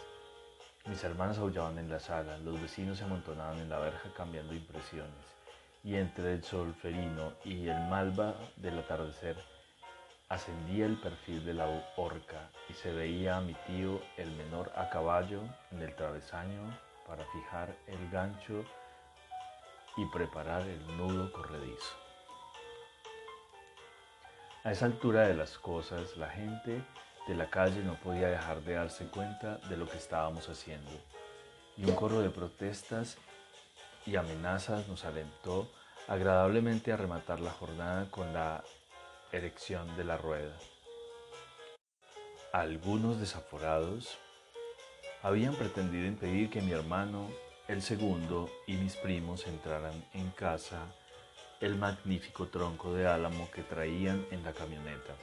Mis 0.86 1.02
hermanas 1.04 1.38
aullaban 1.38 1.78
en 1.78 1.90
la 1.90 2.00
sala, 2.00 2.38
los 2.38 2.60
vecinos 2.60 2.98
se 2.98 3.04
amontonaban 3.04 3.58
en 3.58 3.68
la 3.68 3.78
verja 3.78 4.10
cambiando 4.16 4.54
impresiones, 4.54 5.12
y 5.84 5.96
entre 5.96 6.34
el 6.34 6.44
solferino 6.44 7.32
y 7.44 7.68
el 7.68 7.80
malva 7.88 8.34
del 8.56 8.78
atardecer 8.78 9.36
ascendía 10.28 10.86
el 10.86 10.96
perfil 11.00 11.44
de 11.44 11.54
la 11.54 11.66
horca 11.96 12.50
y 12.68 12.74
se 12.74 12.92
veía 12.92 13.36
a 13.36 13.40
mi 13.40 13.54
tío 13.66 14.00
el 14.16 14.30
menor 14.32 14.70
a 14.76 14.90
caballo 14.90 15.42
en 15.70 15.82
el 15.82 15.94
travesaño 15.94 16.60
para 17.06 17.24
fijar 17.32 17.74
el 17.86 18.10
gancho 18.10 18.64
y 19.96 20.04
preparar 20.06 20.62
el 20.62 20.96
nudo 20.98 21.32
corredizo. 21.32 22.07
A 24.64 24.72
esa 24.72 24.86
altura 24.86 25.28
de 25.28 25.34
las 25.34 25.56
cosas, 25.56 26.16
la 26.16 26.28
gente 26.28 26.82
de 27.28 27.34
la 27.34 27.48
calle 27.48 27.80
no 27.84 27.94
podía 27.94 28.28
dejar 28.28 28.60
de 28.62 28.74
darse 28.74 29.06
cuenta 29.06 29.58
de 29.68 29.76
lo 29.76 29.88
que 29.88 29.96
estábamos 29.96 30.48
haciendo. 30.48 30.90
Y 31.76 31.84
un 31.84 31.94
coro 31.94 32.20
de 32.20 32.30
protestas 32.30 33.18
y 34.04 34.16
amenazas 34.16 34.88
nos 34.88 35.04
alentó 35.04 35.70
agradablemente 36.08 36.92
a 36.92 36.96
rematar 36.96 37.38
la 37.38 37.52
jornada 37.52 38.10
con 38.10 38.32
la 38.32 38.64
erección 39.30 39.96
de 39.96 40.04
la 40.04 40.16
rueda. 40.16 40.56
Algunos 42.52 43.20
desaforados 43.20 44.18
habían 45.22 45.54
pretendido 45.54 46.06
impedir 46.06 46.50
que 46.50 46.62
mi 46.62 46.72
hermano, 46.72 47.28
el 47.68 47.80
segundo, 47.80 48.50
y 48.66 48.74
mis 48.74 48.96
primos 48.96 49.46
entraran 49.46 50.04
en 50.14 50.30
casa 50.30 50.80
el 51.60 51.74
magnífico 51.74 52.46
tronco 52.46 52.94
de 52.94 53.08
álamo 53.08 53.50
que 53.50 53.62
traían 53.62 54.24
en 54.30 54.44
la 54.44 54.52
camioneta. 54.52 55.14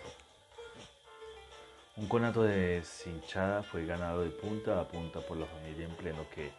Un 1.95 2.07
conato 2.07 2.43
de 2.43 2.81
cinchada 2.83 3.63
fue 3.63 3.85
ganado 3.85 4.21
de 4.21 4.31
punta 4.31 4.81
a 4.81 4.87
punta 4.87 5.21
por 5.21 5.37
la 5.37 5.45
familia 5.45 5.85
en 5.85 5.95
pleno 5.95 6.25
que, 6.33 6.51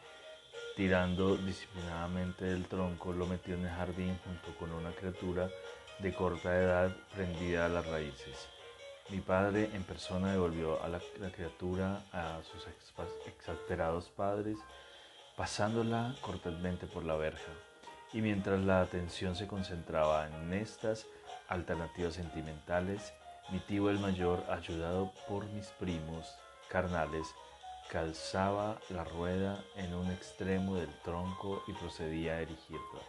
tirando 0.76 1.37
disciplinadamente 1.37 2.47
del 2.47 2.64
tronco, 2.66 3.12
lo 3.12 3.26
metió 3.26 3.54
en 3.54 3.66
el 3.66 3.71
jardín 3.71 4.18
junto 4.25 4.59
con 4.59 4.73
una 4.73 4.92
criatura 4.92 5.50
de 5.99 6.14
corta 6.14 6.56
edad 6.56 6.97
prendida 7.14 7.66
a 7.66 7.68
las 7.68 7.87
raíces. 7.87 8.49
Mi 9.11 9.21
padre 9.21 9.68
en 9.75 9.85
persona 9.85 10.33
devolvió 10.33 10.83
a 10.83 10.88
la, 10.88 11.00
criatura 11.30 12.02
a 12.12 12.40
sus 12.50 12.66
exasperados 13.26 14.09
padres, 14.09 14.56
pasándola 15.37 16.16
cortésmente 16.23 16.87
por 16.87 17.04
la 17.04 17.16
verja 17.16 17.52
y 18.13 18.21
mientras 18.21 18.61
la 18.61 18.81
atención 18.81 19.35
se 19.35 19.47
concentraba 19.47 20.27
en 20.27 20.53
estas 20.53 21.07
alternativas 21.49 22.15
sentimentales, 22.15 23.13
mi 23.51 23.61
tío 23.61 23.91
el 23.91 23.99
mayor, 23.99 24.43
ayudado 24.51 25.13
por 25.29 25.45
mis 25.47 25.67
primos 25.79 26.35
carnales, 26.69 27.27
calzaba 27.91 28.79
la 28.91 29.05
rueda 29.05 29.63
en 29.77 29.95
un 29.95 30.11
extremo 30.11 30.77
del 30.77 30.93
tronco 31.03 31.63
y 31.69 31.73
procedía 31.73 32.35
a 32.35 32.41
erigirla. 32.41 33.01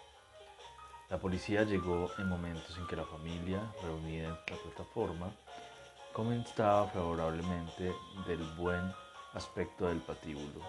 La 1.10 1.18
policía 1.18 1.64
llegó 1.64 2.12
en 2.18 2.28
momentos 2.28 2.78
en 2.78 2.86
que 2.86 2.96
la 2.96 3.06
familia, 3.06 3.62
reunida 3.82 4.26
en 4.26 4.32
la 4.32 4.62
plataforma, 4.62 5.32
comentaba 6.14 6.88
favorablemente 6.88 7.94
del 8.28 8.44
buen 8.58 8.94
aspecto 9.34 9.88
del 9.88 10.00
patíbulo. 10.00 10.62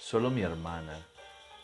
Solo 0.00 0.30
mi 0.30 0.42
hermana, 0.42 0.98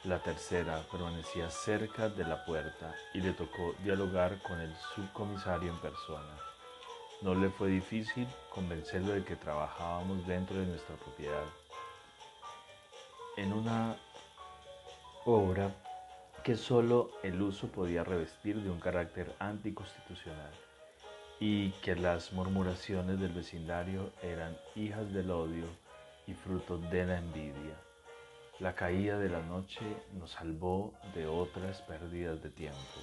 la 0.04 0.18
tercera 0.18 0.82
permanecía 0.92 1.49
cerca 1.49 2.11
de 2.11 2.25
la 2.25 2.44
puerta 2.44 2.94
y 3.14 3.20
le 3.23 3.32
tocó 3.32 3.75
dialogar 3.82 4.38
con 4.42 4.61
el 4.61 4.75
subcomisario 4.94 5.73
en 5.73 5.78
persona. 5.78 6.38
no 7.23 7.34
le 7.34 7.49
fue 7.49 7.68
difícil 7.68 8.28
convencerlo 8.50 9.12
de 9.14 9.25
que 9.25 9.37
trabajábamos 9.37 10.26
dentro 10.26 10.58
de 10.58 10.66
nuestra 10.66 10.94
propiedad. 10.96 11.44
En 13.38 13.54
una 13.54 13.96
obra 15.25 15.75
que 16.42 16.56
solo 16.56 17.11
el 17.23 17.40
uso 17.40 17.68
podía 17.68 18.04
revestir 18.04 18.61
de 18.61 18.68
un 18.68 18.80
carácter 18.80 19.34
anticonstitucional 19.38 20.52
y 21.40 21.70
que 21.82 21.96
las 21.96 22.30
murmuraciones 22.34 23.18
del 23.18 23.32
vecindario 23.32 24.12
eran 24.23 24.54
hijas 24.75 25.11
del 25.14 25.30
odio 25.30 25.66
y 26.26 26.34
fruto 26.34 26.76
de 26.76 27.06
la 27.06 27.18
envidia. 27.18 27.94
La 28.61 28.76
caída 28.76 29.18
de 29.18 29.28
la 29.28 29.40
noche 29.40 29.84
nos 30.12 30.30
salvó 30.30 30.94
de 31.12 31.26
otras 31.26 31.82
pérdidas 31.82 32.40
de 32.40 32.50
tiempo. 32.50 33.00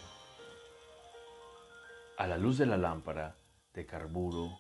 A 2.17 2.25
la 2.25 2.38
luz 2.38 2.58
de 2.58 2.65
la 2.65 2.77
lámpara 2.77 3.36
de 3.74 3.86
carburo, 3.86 4.58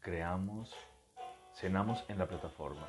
creamos, 0.00 0.74
cenamos 1.54 2.04
en 2.08 2.18
la 2.18 2.26
plataforma, 2.26 2.88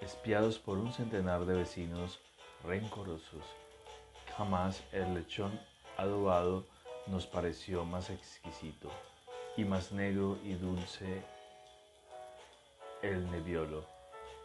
espiados 0.00 0.58
por 0.58 0.76
un 0.78 0.92
centenar 0.92 1.46
de 1.46 1.54
vecinos 1.54 2.18
rencorosos. 2.64 3.44
Jamás 4.36 4.82
el 4.90 5.14
lechón 5.14 5.60
adobado 5.98 6.66
nos 7.06 7.28
pareció 7.28 7.84
más 7.84 8.10
exquisito 8.10 8.90
y 9.56 9.64
más 9.64 9.92
negro 9.92 10.36
y 10.42 10.54
dulce 10.54 11.22
el 13.02 13.30
neviolo 13.30 13.99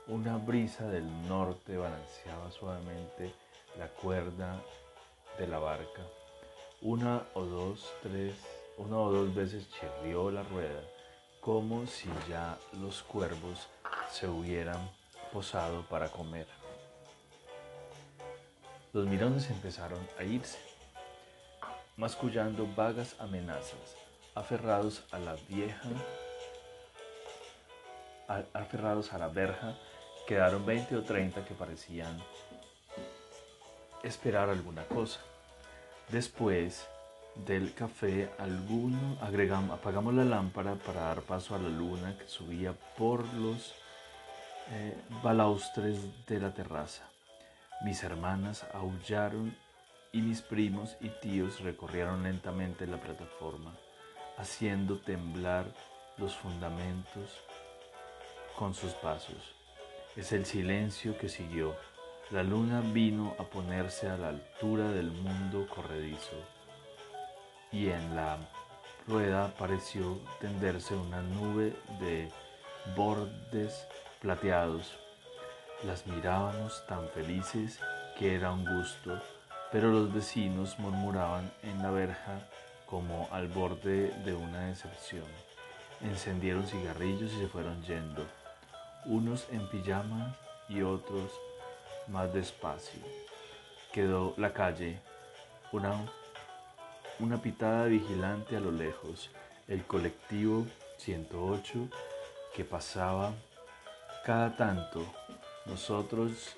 una 0.07 0.37
brisa 0.37 0.85
del 0.85 1.05
norte 1.27 1.77
balanceaba 1.77 2.51
suavemente 2.51 3.33
la 3.79 3.87
cuerda 3.87 4.61
de 5.39 5.47
la 5.47 5.57
barca. 5.57 6.03
Una 6.81 7.23
o 7.33 7.43
dos, 7.43 7.91
tres, 8.03 8.35
una 8.77 8.97
o 8.97 9.11
dos 9.11 9.33
veces 9.33 9.67
chirrió 9.71 10.29
la 10.29 10.43
rueda, 10.43 10.81
como 11.41 11.87
si 11.87 12.07
ya 12.29 12.57
los 12.79 13.01
cuervos 13.01 13.67
se 14.11 14.27
hubieran 14.27 14.91
posado 15.33 15.81
para 15.89 16.09
comer. 16.09 16.47
Los 18.93 19.07
mirones 19.07 19.49
empezaron 19.49 20.07
a 20.19 20.23
irse, 20.23 20.59
mascullando 21.97 22.67
vagas 22.75 23.15
amenazas, 23.19 23.95
aferrados 24.35 25.03
a 25.11 25.17
la 25.17 25.35
vieja, 25.49 25.89
aferrados 28.53 29.11
a 29.11 29.17
la 29.17 29.27
verja 29.27 29.75
Quedaron 30.25 30.65
20 30.65 30.95
o 30.97 31.03
30 31.03 31.45
que 31.45 31.53
parecían 31.53 32.17
esperar 34.01 34.49
alguna 34.49 34.83
cosa. 34.85 35.19
Después 36.09 36.87
del 37.45 37.75
café, 37.75 38.31
alguno 38.39 39.17
agregamos, 39.21 39.77
apagamos 39.77 40.15
la 40.15 40.23
lámpara 40.23 40.75
para 40.75 41.01
dar 41.01 41.21
paso 41.21 41.53
a 41.53 41.59
la 41.59 41.69
luna 41.69 42.17
que 42.17 42.27
subía 42.27 42.73
por 42.97 43.31
los 43.35 43.75
eh, 44.71 44.97
balaustres 45.21 45.99
de 46.25 46.39
la 46.39 46.51
terraza. 46.55 47.03
Mis 47.83 48.01
hermanas 48.03 48.65
aullaron 48.73 49.55
y 50.11 50.21
mis 50.21 50.41
primos 50.41 50.97
y 51.01 51.09
tíos 51.09 51.59
recorrieron 51.59 52.23
lentamente 52.23 52.87
la 52.87 52.97
plataforma, 52.97 53.75
haciendo 54.37 54.97
temblar 54.97 55.65
los 56.17 56.35
fundamentos 56.35 57.29
con 58.57 58.73
sus 58.73 58.93
pasos 58.93 59.55
es 60.15 60.31
el 60.31 60.45
silencio 60.45 61.17
que 61.17 61.29
siguió. 61.29 61.75
La 62.31 62.41
luna 62.41 62.81
vino 62.81 63.35
a 63.37 63.43
ponerse 63.43 64.09
a 64.09 64.17
la 64.17 64.29
altura 64.29 64.89
del 64.89 65.11
mundo 65.11 65.67
corredizo 65.67 66.37
y 67.71 67.89
en 67.89 68.15
la 68.15 68.37
rueda 69.07 69.53
pareció 69.59 70.19
tenderse 70.39 70.95
una 70.95 71.21
nube 71.21 71.73
de 71.99 72.31
bordes 72.95 73.85
plateados. 74.21 74.97
Las 75.83 76.07
mirábamos 76.07 76.83
tan 76.87 77.07
felices 77.09 77.79
que 78.17 78.35
era 78.35 78.51
un 78.51 78.65
gusto, 78.65 79.21
pero 79.71 79.91
los 79.91 80.13
vecinos 80.13 80.79
murmuraban 80.79 81.51
en 81.61 81.83
la 81.83 81.91
verja 81.91 82.47
como 82.85 83.27
al 83.31 83.49
borde 83.49 84.11
de 84.23 84.33
una 84.33 84.67
decepción. 84.67 85.25
Encendieron 86.01 86.65
cigarrillos 86.65 87.33
y 87.33 87.39
se 87.39 87.47
fueron 87.47 87.83
yendo 87.83 88.25
unos 89.05 89.47
en 89.51 89.67
pijama 89.69 90.35
y 90.69 90.81
otros 90.81 91.31
más 92.07 92.33
despacio. 92.33 93.01
Quedó 93.91 94.33
la 94.37 94.53
calle, 94.53 94.99
una, 95.71 96.05
una 97.19 97.41
pitada 97.41 97.85
vigilante 97.85 98.57
a 98.57 98.59
lo 98.59 98.71
lejos, 98.71 99.29
el 99.67 99.85
colectivo 99.85 100.65
108 100.97 101.89
que 102.55 102.63
pasaba 102.63 103.33
cada 104.25 104.55
tanto. 104.55 105.05
Nosotros 105.65 106.55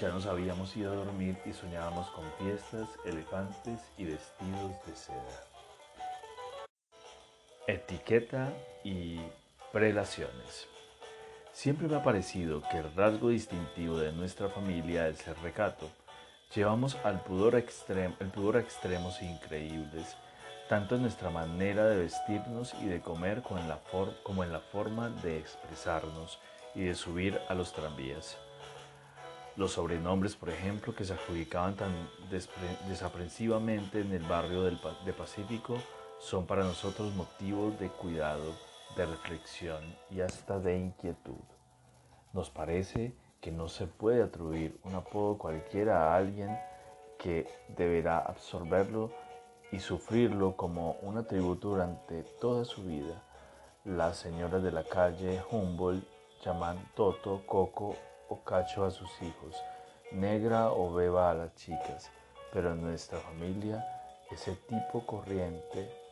ya 0.00 0.08
nos 0.08 0.26
habíamos 0.26 0.76
ido 0.76 0.92
a 0.92 0.96
dormir 0.96 1.38
y 1.44 1.52
soñábamos 1.52 2.08
con 2.10 2.24
fiestas, 2.38 2.88
elefantes 3.04 3.80
y 3.96 4.04
vestidos 4.04 4.72
de 4.86 4.96
seda. 4.96 5.46
Etiqueta 7.66 8.52
y 8.84 9.20
prelaciones. 9.72 10.68
Siempre 11.56 11.88
me 11.88 11.96
ha 11.96 12.02
parecido 12.02 12.60
que 12.70 12.76
el 12.76 12.94
rasgo 12.94 13.30
distintivo 13.30 13.96
de 13.96 14.12
nuestra 14.12 14.50
familia 14.50 15.08
es 15.08 15.26
el 15.26 15.34
recato. 15.36 15.88
Llevamos 16.54 16.96
al 17.02 17.22
pudor 17.22 17.54
extremo, 17.54 18.14
el 18.20 18.28
pudor 18.28 18.58
a 18.58 18.60
extremos 18.60 19.22
increíbles, 19.22 20.18
tanto 20.68 20.96
en 20.96 21.00
nuestra 21.00 21.30
manera 21.30 21.86
de 21.86 21.96
vestirnos 21.96 22.74
y 22.82 22.84
de 22.84 23.00
comer 23.00 23.40
como 23.40 23.62
en, 24.44 24.52
la 24.52 24.60
forma 24.60 25.08
de 25.08 25.38
expresarnos 25.38 26.38
y 26.74 26.82
de 26.82 26.94
subir 26.94 27.40
a 27.48 27.54
los 27.54 27.72
tranvías. 27.72 28.36
Los 29.56 29.72
sobrenombres, 29.72 30.36
por 30.36 30.50
ejemplo, 30.50 30.94
que 30.94 31.06
se 31.06 31.14
adjudicaban 31.14 31.74
tan 31.74 31.90
desaprensivamente 32.86 34.02
en 34.02 34.12
el 34.12 34.24
barrio 34.24 34.62
del, 34.62 34.78
de 35.06 35.12
Pacífico, 35.14 35.78
son 36.18 36.44
para 36.44 36.64
nosotros 36.64 37.14
motivos 37.14 37.80
de 37.80 37.88
cuidado 37.88 38.75
de 38.94 39.06
reflexión 39.06 39.82
y 40.10 40.20
hasta 40.20 40.58
de 40.58 40.78
inquietud. 40.78 41.44
Nos 42.32 42.50
parece 42.50 43.14
que 43.40 43.50
no 43.50 43.68
se 43.68 43.86
puede 43.86 44.22
atribuir 44.22 44.78
un 44.84 44.94
apodo 44.94 45.38
cualquiera 45.38 46.04
a 46.04 46.16
alguien 46.16 46.58
que 47.18 47.46
deberá 47.76 48.18
absorberlo 48.18 49.10
y 49.72 49.80
sufrirlo 49.80 50.56
como 50.56 50.92
un 51.02 51.18
atributo 51.18 51.70
durante 51.70 52.22
toda 52.40 52.64
su 52.64 52.84
vida. 52.84 53.22
Las 53.84 54.18
señoras 54.18 54.62
de 54.62 54.72
la 54.72 54.84
calle 54.84 55.42
Humboldt 55.50 56.06
llaman 56.44 56.90
Toto, 56.94 57.42
Coco 57.46 57.96
o 58.28 58.40
Cacho 58.44 58.84
a 58.84 58.90
sus 58.90 59.10
hijos, 59.22 59.56
negra 60.12 60.70
o 60.70 60.92
beba 60.92 61.30
a 61.30 61.34
las 61.34 61.54
chicas, 61.54 62.10
pero 62.52 62.72
en 62.72 62.82
nuestra 62.82 63.18
familia 63.18 63.86
ese 64.30 64.52
tipo 64.68 65.06
corriente 65.06 66.05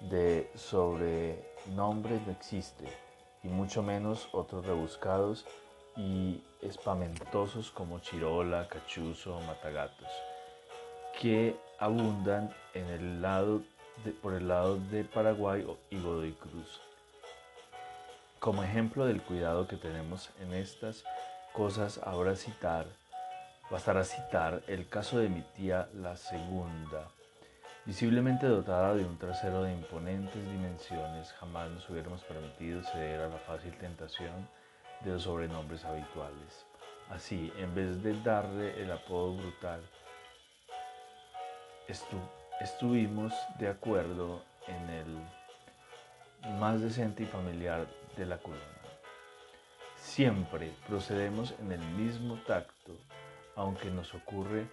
de 0.00 0.50
sobrenombres 0.54 2.26
no 2.26 2.32
existe, 2.32 2.84
y 3.42 3.48
mucho 3.48 3.82
menos 3.82 4.28
otros 4.32 4.66
rebuscados 4.66 5.46
y 5.96 6.42
espamentosos 6.62 7.70
como 7.70 7.98
chirola, 8.00 8.68
cachuzo 8.68 9.40
matagatos, 9.40 10.08
que 11.18 11.56
abundan 11.78 12.54
en 12.74 12.86
el 12.86 13.22
lado 13.22 13.62
por 14.22 14.34
el 14.34 14.48
lado 14.48 14.78
de 14.90 15.04
Paraguay 15.04 15.66
y 15.90 16.00
Godoy 16.00 16.32
Cruz. 16.32 16.80
Como 18.38 18.62
ejemplo 18.62 19.04
del 19.04 19.20
cuidado 19.20 19.68
que 19.68 19.76
tenemos 19.76 20.30
en 20.40 20.54
estas 20.54 21.04
cosas, 21.52 22.00
ahora 22.02 22.36
citar, 22.36 22.86
bastará 23.70 24.04
citar 24.04 24.62
el 24.66 24.88
caso 24.88 25.18
de 25.18 25.28
mi 25.28 25.42
tía 25.42 25.88
la 25.92 26.16
segunda, 26.16 27.08
Visiblemente 27.90 28.46
dotada 28.46 28.94
de 28.94 29.04
un 29.04 29.18
trasero 29.18 29.64
de 29.64 29.72
imponentes 29.72 30.48
dimensiones, 30.48 31.32
jamás 31.40 31.68
nos 31.72 31.90
hubiéramos 31.90 32.22
permitido 32.22 32.84
ceder 32.84 33.20
a 33.20 33.28
la 33.28 33.38
fácil 33.38 33.76
tentación 33.78 34.48
de 35.00 35.10
los 35.10 35.24
sobrenombres 35.24 35.84
habituales. 35.84 36.66
Así, 37.08 37.52
en 37.58 37.74
vez 37.74 38.00
de 38.00 38.14
darle 38.22 38.80
el 38.80 38.92
apodo 38.92 39.34
brutal, 39.38 39.80
estuvimos 42.60 43.34
de 43.58 43.66
acuerdo 43.66 44.44
en 44.68 44.88
el 44.90 46.58
más 46.60 46.80
decente 46.80 47.24
y 47.24 47.26
familiar 47.26 47.88
de 48.16 48.24
la 48.24 48.38
colonia. 48.38 48.66
Siempre 49.96 50.72
procedemos 50.86 51.56
en 51.58 51.72
el 51.72 51.80
mismo 51.80 52.36
tacto, 52.46 52.92
aunque 53.56 53.90
nos 53.90 54.14
ocurre 54.14 54.68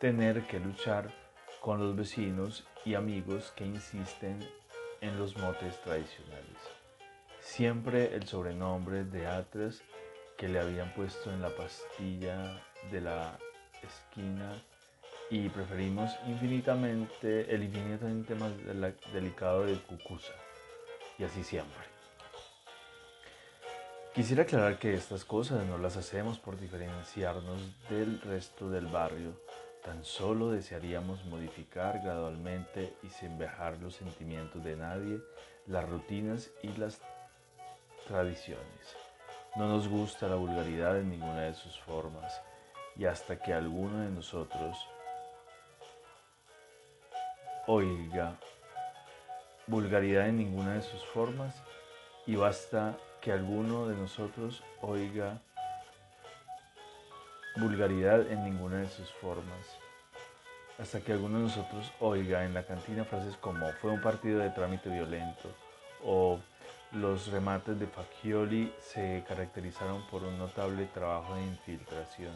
tener 0.00 0.48
que 0.48 0.58
luchar 0.58 1.29
con 1.60 1.78
los 1.78 1.94
vecinos 1.94 2.64
y 2.84 2.94
amigos 2.94 3.52
que 3.54 3.66
insisten 3.66 4.40
en 5.00 5.18
los 5.18 5.36
motes 5.36 5.80
tradicionales. 5.82 6.58
Siempre 7.40 8.14
el 8.14 8.26
sobrenombre 8.26 9.04
de 9.04 9.26
Atlas 9.26 9.82
que 10.36 10.48
le 10.48 10.58
habían 10.58 10.92
puesto 10.94 11.30
en 11.30 11.42
la 11.42 11.54
pastilla 11.54 12.62
de 12.90 13.00
la 13.00 13.38
esquina 13.82 14.52
y 15.30 15.48
preferimos 15.48 16.10
infinitamente 16.26 17.54
el 17.54 17.64
infinitamente 17.64 18.34
más 18.34 18.52
delicado 19.12 19.66
de 19.66 19.78
Cucusa. 19.80 20.32
Y 21.18 21.24
así 21.24 21.44
siempre. 21.44 21.90
Quisiera 24.14 24.42
aclarar 24.42 24.78
que 24.78 24.94
estas 24.94 25.24
cosas 25.24 25.64
no 25.66 25.78
las 25.78 25.96
hacemos 25.96 26.38
por 26.38 26.58
diferenciarnos 26.58 27.60
del 27.88 28.20
resto 28.22 28.68
del 28.68 28.86
barrio, 28.86 29.34
tan 29.84 30.04
solo 30.04 30.50
desearíamos 30.50 31.24
modificar 31.26 32.00
gradualmente 32.00 32.94
y 33.02 33.08
sin 33.08 33.38
dejar 33.38 33.78
los 33.78 33.94
sentimientos 33.94 34.62
de 34.62 34.76
nadie, 34.76 35.20
las 35.66 35.88
rutinas 35.88 36.50
y 36.62 36.68
las 36.76 37.00
tradiciones. 38.06 38.96
No 39.56 39.68
nos 39.68 39.88
gusta 39.88 40.28
la 40.28 40.36
vulgaridad 40.36 40.98
en 40.98 41.10
ninguna 41.10 41.42
de 41.42 41.54
sus 41.54 41.78
formas 41.80 42.40
y 42.96 43.04
hasta 43.06 43.40
que 43.40 43.52
alguno 43.52 44.00
de 44.00 44.10
nosotros 44.10 44.76
oiga 47.66 48.36
vulgaridad 49.66 50.28
en 50.28 50.38
ninguna 50.38 50.74
de 50.74 50.82
sus 50.82 51.04
formas 51.06 51.54
y 52.26 52.34
basta 52.34 52.96
que 53.20 53.32
alguno 53.32 53.86
de 53.86 53.94
nosotros 53.94 54.64
oiga 54.82 55.40
vulgaridad 57.56 58.30
en 58.30 58.44
ninguna 58.44 58.78
de 58.78 58.88
sus 58.88 59.10
formas. 59.12 59.78
Hasta 60.78 61.00
que 61.00 61.12
alguno 61.12 61.38
de 61.38 61.44
nosotros 61.44 61.92
oiga 62.00 62.44
en 62.44 62.54
la 62.54 62.64
cantina 62.64 63.04
frases 63.04 63.36
como 63.36 63.70
fue 63.80 63.90
un 63.90 64.00
partido 64.00 64.38
de 64.38 64.50
trámite 64.50 64.88
violento 64.88 65.54
o 66.04 66.40
los 66.92 67.28
remates 67.28 67.78
de 67.78 67.86
Facchioli 67.86 68.72
se 68.80 69.24
caracterizaron 69.28 70.06
por 70.08 70.24
un 70.24 70.38
notable 70.38 70.86
trabajo 70.86 71.34
de 71.34 71.42
infiltración. 71.42 72.34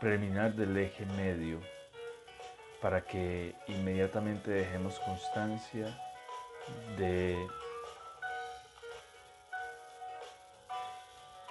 Preliminar 0.00 0.54
del 0.54 0.76
eje 0.76 1.04
medio 1.06 1.60
para 2.80 3.02
que 3.02 3.54
inmediatamente 3.66 4.50
dejemos 4.50 4.98
constancia 5.00 5.86
de 6.96 7.36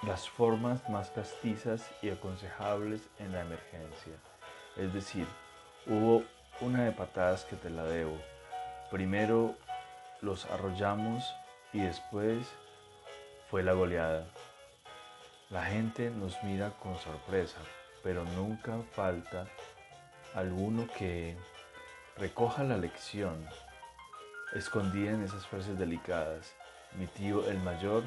las 0.02 0.28
formas 0.28 0.88
más 0.88 1.10
castizas 1.10 1.90
y 2.02 2.10
aconsejables 2.10 3.02
en 3.18 3.32
la 3.32 3.40
emergencia. 3.40 4.14
Es 4.76 4.94
decir, 4.94 5.26
hubo 5.86 6.22
una 6.60 6.84
de 6.84 6.92
patadas 6.92 7.44
que 7.44 7.56
te 7.56 7.70
la 7.70 7.84
debo. 7.84 8.16
Primero 8.90 9.56
los 10.20 10.44
arrollamos 10.46 11.24
y 11.72 11.80
después 11.80 12.46
fue 13.50 13.62
la 13.62 13.72
goleada. 13.72 14.26
La 15.50 15.64
gente 15.64 16.10
nos 16.10 16.42
mira 16.44 16.70
con 16.82 16.96
sorpresa, 16.98 17.58
pero 18.02 18.24
nunca 18.24 18.78
falta 18.92 19.46
alguno 20.34 20.86
que 20.96 21.36
recoja 22.16 22.62
la 22.62 22.76
lección 22.76 23.48
escondida 24.54 25.12
en 25.12 25.22
esas 25.22 25.46
frases 25.46 25.78
delicadas. 25.78 26.54
Mi 26.96 27.06
tío 27.06 27.48
el 27.48 27.58
mayor 27.58 28.04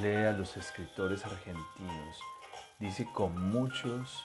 lee 0.00 0.26
a 0.26 0.32
los 0.32 0.56
escritores 0.56 1.24
argentinos. 1.24 2.16
Dice 2.78 3.08
con 3.12 3.50
muchos 3.50 4.24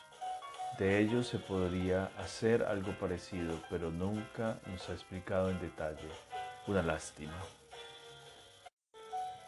de 0.78 0.99
ellos 0.99 1.28
se 1.28 1.39
podría 1.39 2.12
hacer 2.17 2.63
algo 2.63 2.91
parecido, 2.99 3.60
pero 3.69 3.91
nunca 3.91 4.60
nos 4.67 4.89
ha 4.89 4.93
explicado 4.93 5.49
en 5.49 5.60
detalle. 5.60 6.10
Una 6.67 6.82
lástima. 6.82 7.38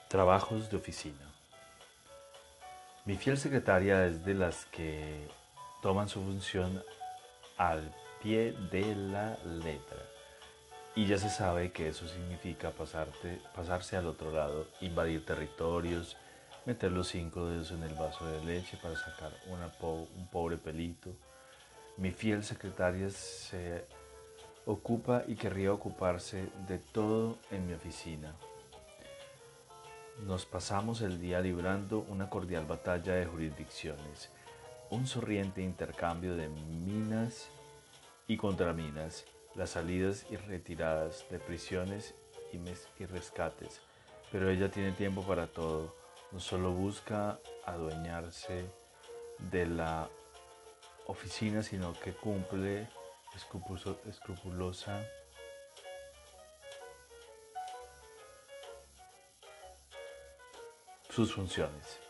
Trabajos 0.08 0.70
de 0.70 0.78
oficina. 0.78 1.32
Mi 3.06 3.16
fiel 3.16 3.38
secretaria 3.38 4.06
es 4.06 4.26
de 4.26 4.34
las 4.34 4.66
que 4.66 5.28
toman 5.82 6.10
su 6.10 6.22
función 6.22 6.84
al 7.58 7.94
pie 8.22 8.54
de 8.72 8.96
la 8.96 9.38
letra. 9.44 10.15
Y 10.96 11.08
ya 11.08 11.18
se 11.18 11.30
sabe 11.30 11.74
que 11.74 11.90
eso 11.90 12.08
significa 12.08 12.72
pasarse 12.72 13.98
al 13.98 14.06
otro 14.06 14.32
lado, 14.32 14.68
invadir 14.80 15.26
territorios, 15.26 16.16
meter 16.66 16.90
los 16.92 17.10
cinco 17.10 17.48
dedos 17.48 17.72
en 17.72 17.84
el 17.84 17.94
vaso 17.96 18.26
de 18.26 18.46
leche 18.46 18.78
para 18.82 18.96
sacar 18.96 19.34
un 19.48 20.28
pobre 20.30 20.58
pelito. 20.58 21.10
Mi 21.98 22.12
fiel 22.12 22.46
secretaria 22.46 23.10
se 23.10 23.86
ocupa 24.66 25.24
y 25.28 25.36
querría 25.36 25.74
ocuparse 25.74 26.48
de 26.66 26.80
todo 26.80 27.38
en 27.52 27.68
mi 27.68 27.74
oficina. 27.74 28.34
Nos 30.26 30.46
pasamos 30.46 31.02
el 31.02 31.20
día 31.20 31.42
librando 31.42 32.06
una 32.08 32.30
cordial 32.30 32.66
batalla 32.66 33.16
de 33.16 33.26
jurisdicciones, 33.26 34.30
un 34.90 35.08
sorriente 35.08 35.62
intercambio 35.62 36.38
de 36.38 36.48
minas 36.48 37.50
y 38.28 38.38
contraminas 38.38 39.26
las 39.56 39.72
salidas 39.72 40.26
y 40.30 40.36
retiradas 40.36 41.26
de 41.30 41.40
prisiones 41.40 42.14
y, 42.52 43.06
rescates, 43.06 43.82
pero 44.32 44.50
ella 44.50 44.70
tiene 44.70 44.94
tiempo 44.94 45.22
para 45.24 45.48
todo, 45.48 45.94
no 46.32 46.40
solo 46.40 46.72
busca 46.72 47.40
adueñarse 47.66 48.66
de 49.52 49.66
la 49.66 50.10
oficina, 51.08 51.64
sino 51.64 51.94
que 52.00 52.14
cumple 52.14 52.88
escrupulosa 53.36 55.06
sus 61.10 61.34
funciones. 61.34 62.05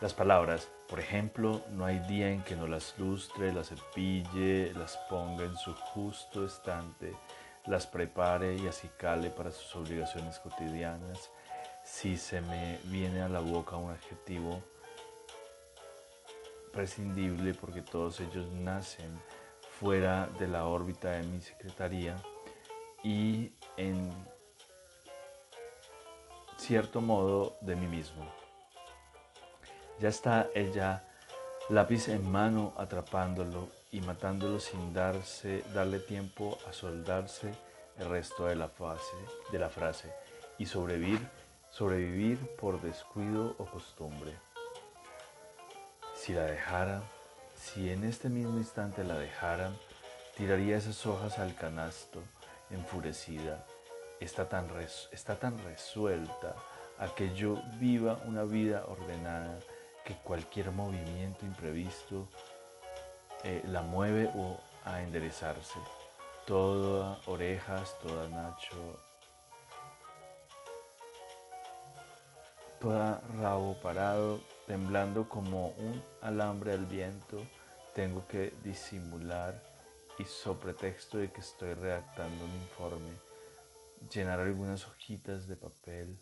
Las 0.00 0.14
palabras, 0.14 0.70
por 0.88 1.00
ejemplo, 1.00 1.60
no 1.70 1.84
hay 1.84 1.98
día 1.98 2.30
en 2.30 2.44
que 2.44 2.54
no 2.54 2.68
las 2.68 2.96
lustre, 2.98 3.52
las 3.52 3.70
cepille, 3.70 4.72
las 4.74 4.96
ponga 5.10 5.44
en 5.44 5.56
su 5.56 5.74
justo 5.74 6.46
estante, 6.46 7.16
las 7.66 7.88
prepare 7.88 8.54
y 8.54 8.68
acicale 8.68 9.30
para 9.30 9.50
sus 9.50 9.74
obligaciones 9.74 10.38
cotidianas. 10.38 11.32
Si 11.82 12.16
se 12.16 12.40
me 12.40 12.78
viene 12.84 13.22
a 13.22 13.28
la 13.28 13.40
boca 13.40 13.74
un 13.74 13.90
adjetivo 13.90 14.62
prescindible 16.72 17.54
porque 17.54 17.82
todos 17.82 18.20
ellos 18.20 18.48
nacen 18.52 19.20
fuera 19.80 20.28
de 20.38 20.46
la 20.46 20.66
órbita 20.66 21.10
de 21.10 21.24
mi 21.24 21.40
secretaría 21.40 22.14
y 23.02 23.52
en 23.76 24.12
cierto 26.56 27.00
modo 27.00 27.56
de 27.62 27.74
mí 27.74 27.88
mismo. 27.88 28.37
Ya 30.00 30.10
está 30.10 30.48
ella, 30.54 31.02
lápiz 31.70 32.06
en 32.06 32.30
mano, 32.30 32.72
atrapándolo 32.76 33.68
y 33.90 34.00
matándolo 34.00 34.60
sin 34.60 34.94
darse, 34.94 35.64
darle 35.74 35.98
tiempo 35.98 36.56
a 36.68 36.72
soldarse 36.72 37.52
el 37.98 38.08
resto 38.08 38.46
de 38.46 38.54
la, 38.54 38.68
fase, 38.68 39.16
de 39.50 39.58
la 39.58 39.68
frase 39.68 40.12
y 40.56 40.66
sobrevivir, 40.66 41.18
sobrevivir 41.72 42.38
por 42.56 42.80
descuido 42.80 43.56
o 43.58 43.64
costumbre. 43.64 44.32
Si 46.14 46.32
la 46.32 46.44
dejara, 46.44 47.02
si 47.56 47.90
en 47.90 48.04
este 48.04 48.28
mismo 48.28 48.56
instante 48.56 49.02
la 49.02 49.18
dejara, 49.18 49.72
tiraría 50.36 50.76
esas 50.76 51.04
hojas 51.06 51.40
al 51.40 51.56
canasto, 51.56 52.22
enfurecida. 52.70 53.66
Está 54.20 54.48
tan, 54.48 54.68
está 55.10 55.40
tan 55.40 55.58
resuelta 55.64 56.54
a 57.00 57.08
que 57.16 57.34
yo 57.34 57.60
viva 57.80 58.20
una 58.26 58.44
vida 58.44 58.84
ordenada 58.86 59.58
que 60.08 60.14
cualquier 60.14 60.70
movimiento 60.70 61.44
imprevisto 61.44 62.30
eh, 63.44 63.62
la 63.66 63.82
mueve 63.82 64.30
o 64.34 64.58
a 64.86 65.02
enderezarse. 65.02 65.78
Toda 66.46 67.20
orejas, 67.26 67.94
toda 68.00 68.26
Nacho, 68.30 68.98
toda 72.80 73.20
rabo 73.38 73.78
parado, 73.82 74.40
temblando 74.66 75.28
como 75.28 75.74
un 75.76 76.02
alambre 76.22 76.72
al 76.72 76.86
viento, 76.86 77.46
tengo 77.94 78.26
que 78.26 78.54
disimular 78.64 79.62
y 80.18 80.24
sobre 80.24 80.72
pretexto 80.72 81.18
de 81.18 81.30
que 81.30 81.42
estoy 81.42 81.74
redactando 81.74 82.46
un 82.46 82.54
informe, 82.62 83.12
llenar 84.10 84.40
algunas 84.40 84.86
hojitas 84.86 85.46
de 85.46 85.56
papel 85.56 86.18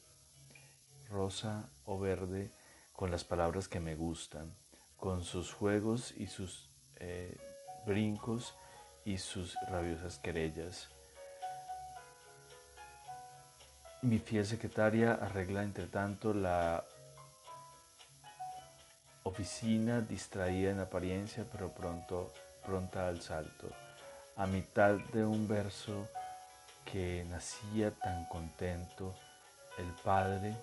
rosa 1.08 1.70
o 1.84 2.00
verde 2.00 2.50
con 2.96 3.10
las 3.10 3.24
palabras 3.24 3.68
que 3.68 3.78
me 3.78 3.94
gustan, 3.94 4.56
con 4.96 5.22
sus 5.22 5.52
juegos 5.52 6.14
y 6.16 6.26
sus 6.26 6.70
eh, 6.96 7.36
brincos 7.86 8.54
y 9.04 9.18
sus 9.18 9.54
rabiosas 9.68 10.18
querellas. 10.18 10.88
Mi 14.02 14.18
fiel 14.18 14.46
secretaria 14.46 15.12
arregla 15.14 15.62
entre 15.62 15.86
tanto 15.86 16.32
la 16.32 16.84
oficina 19.24 20.00
distraída 20.00 20.70
en 20.70 20.80
apariencia, 20.80 21.44
pero 21.50 21.72
pronto, 21.72 22.32
pronta 22.64 23.08
al 23.08 23.20
salto. 23.20 23.68
A 24.36 24.46
mitad 24.46 24.96
de 25.12 25.24
un 25.24 25.46
verso 25.48 26.08
que 26.84 27.26
nacía 27.28 27.90
tan 27.90 28.26
contento, 28.26 29.14
el 29.78 29.90
padre 30.04 30.54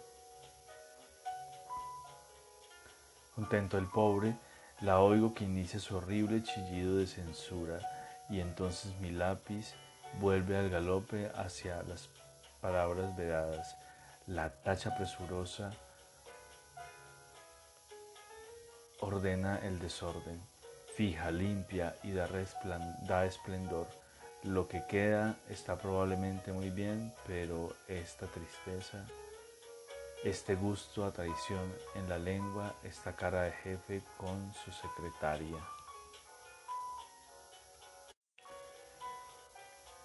Contento 3.36 3.78
el 3.78 3.88
pobre, 3.88 4.36
la 4.82 5.00
oigo 5.00 5.34
que 5.34 5.43
inicia 5.43 5.80
su 5.80 5.98
horrible 5.98 6.43
chillido 6.43 6.98
de 6.98 7.08
censura 7.08 7.80
y 8.30 8.39
entonces 8.39 8.93
mi 9.00 9.12
lápiz 9.12 9.74
vuelve 10.19 10.58
al 10.58 10.69
galope 10.69 11.32
hacia 11.36 11.82
las 11.84 12.10
palabras 12.62 13.15
vedadas. 13.15 13.76
La 14.28 14.50
tacha 14.50 14.96
presurosa 14.96 15.72
ordena 19.00 19.60
el 19.63 19.80
desorden, 19.80 20.39
fija, 20.96 21.32
limpia 21.32 21.96
y 22.04 22.12
da, 22.12 22.30
da 23.08 23.26
esplendor. 23.26 23.88
Lo 24.43 24.67
que 24.67 24.84
queda 24.88 25.38
está 25.50 25.78
probablemente 25.78 26.52
muy 26.52 26.69
bien, 26.69 27.13
pero 27.26 27.76
esta 27.88 28.28
tristeza, 28.28 29.06
este 30.23 30.55
gusto 30.55 31.03
a 31.05 31.12
traición 31.12 31.73
en 31.95 32.07
la 32.07 32.17
lengua, 32.17 32.75
esta 32.83 33.13
cara 33.13 33.41
de 33.41 33.51
jefe 33.51 34.01
con 34.17 34.53
su 34.53 34.71
secretaria. 34.71 35.57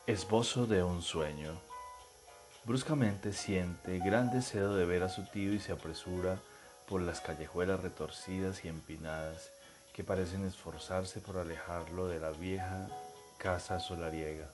Esbozo 0.07 0.67
de 0.67 0.83
un 0.83 1.03
sueño. 1.03 1.61
Bruscamente 2.65 3.33
siente 3.33 3.99
gran 4.01 4.31
deseo 4.31 4.75
de 4.75 4.85
ver 4.85 5.05
a 5.05 5.09
su 5.09 5.25
tío 5.27 5.53
y 5.53 5.61
se 5.61 5.73
apresura 5.73 6.41
por 6.89 7.01
las 7.01 7.21
callejuelas 7.21 7.81
retorcidas 7.81 8.65
y 8.65 8.69
empinadas 8.69 9.53
que 9.93 10.03
parecen 10.03 10.45
esforzarse 10.45 11.21
por 11.21 11.39
alejarlo 11.39 12.09
de 12.09 12.19
la 12.19 12.31
vieja 12.31 12.89
casa 13.39 13.79
solariega. 13.79 14.51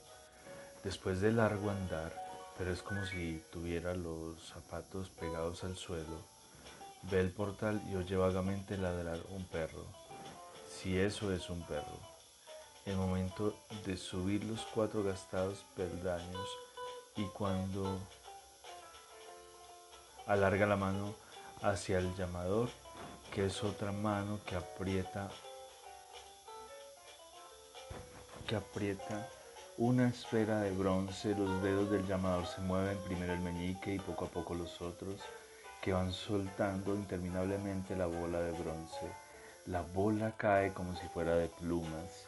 Después 0.83 1.21
de 1.21 1.31
largo 1.31 1.71
andar, 1.71 2.24
pero 2.57 2.71
es 2.71 2.81
como 2.81 3.05
si 3.05 3.43
tuviera 3.51 3.93
los 3.93 4.47
zapatos 4.47 5.09
pegados 5.09 5.63
al 5.63 5.75
suelo, 5.75 6.23
ve 7.03 7.19
el 7.19 7.31
portal 7.31 7.81
y 7.89 7.95
oye 7.95 8.15
vagamente 8.15 8.77
ladrar 8.77 9.19
un 9.29 9.45
perro, 9.45 9.85
si 10.69 10.97
eso 10.97 11.33
es 11.33 11.49
un 11.49 11.61
perro. 11.65 11.99
El 12.85 12.97
momento 12.97 13.55
de 13.85 13.97
subir 13.97 14.43
los 14.43 14.61
cuatro 14.73 15.03
gastados 15.03 15.65
peldaños 15.75 16.47
y 17.15 17.23
cuando 17.25 17.99
alarga 20.27 20.65
la 20.65 20.75
mano 20.75 21.15
hacia 21.61 21.97
el 21.97 22.15
llamador, 22.15 22.69
que 23.33 23.45
es 23.45 23.63
otra 23.63 23.91
mano 23.91 24.39
que 24.45 24.55
aprieta 24.55 25.29
que 28.47 28.55
aprieta 28.55 29.27
una 29.77 30.07
esfera 30.07 30.61
de 30.61 30.71
bronce, 30.71 31.35
los 31.35 31.61
dedos 31.61 31.91
del 31.91 32.07
llamador 32.07 32.45
se 32.45 32.61
mueven, 32.61 32.97
primero 33.05 33.33
el 33.33 33.39
meñique 33.39 33.93
y 33.93 33.99
poco 33.99 34.25
a 34.25 34.29
poco 34.29 34.55
los 34.55 34.81
otros, 34.81 35.19
que 35.81 35.93
van 35.93 36.13
soltando 36.13 36.95
interminablemente 36.95 37.95
la 37.95 38.05
bola 38.05 38.39
de 38.41 38.51
bronce. 38.51 39.11
La 39.65 39.81
bola 39.81 40.31
cae 40.37 40.73
como 40.73 40.95
si 40.95 41.07
fuera 41.09 41.35
de 41.35 41.49
plumas, 41.49 42.25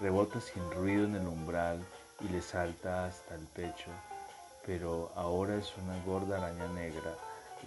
rebota 0.00 0.40
sin 0.40 0.70
ruido 0.70 1.04
en 1.04 1.16
el 1.16 1.26
umbral 1.26 1.84
y 2.20 2.28
le 2.28 2.40
salta 2.40 3.06
hasta 3.06 3.34
el 3.34 3.46
pecho, 3.46 3.90
pero 4.64 5.10
ahora 5.16 5.56
es 5.56 5.76
una 5.76 5.98
gorda 6.04 6.36
araña 6.36 6.68
negra 6.72 7.14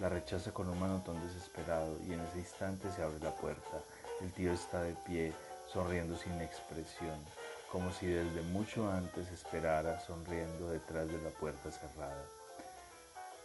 la 0.00 0.08
rechaza 0.08 0.52
con 0.52 0.68
un 0.68 0.80
manotón 0.80 1.20
desesperado 1.26 1.98
y 2.06 2.12
en 2.12 2.20
ese 2.20 2.38
instante 2.38 2.90
se 2.92 3.02
abre 3.02 3.18
la 3.20 3.34
puerta. 3.34 3.82
El 4.20 4.32
tío 4.32 4.52
está 4.52 4.82
de 4.82 4.94
pie, 5.06 5.32
sonriendo 5.72 6.16
sin 6.16 6.40
expresión, 6.40 7.18
como 7.72 7.90
si 7.90 8.06
desde 8.06 8.42
mucho 8.42 8.92
antes 8.92 9.30
esperara 9.30 9.98
sonriendo 9.98 10.68
detrás 10.68 11.08
de 11.08 11.18
la 11.22 11.30
puerta 11.30 11.70
cerrada. 11.70 12.22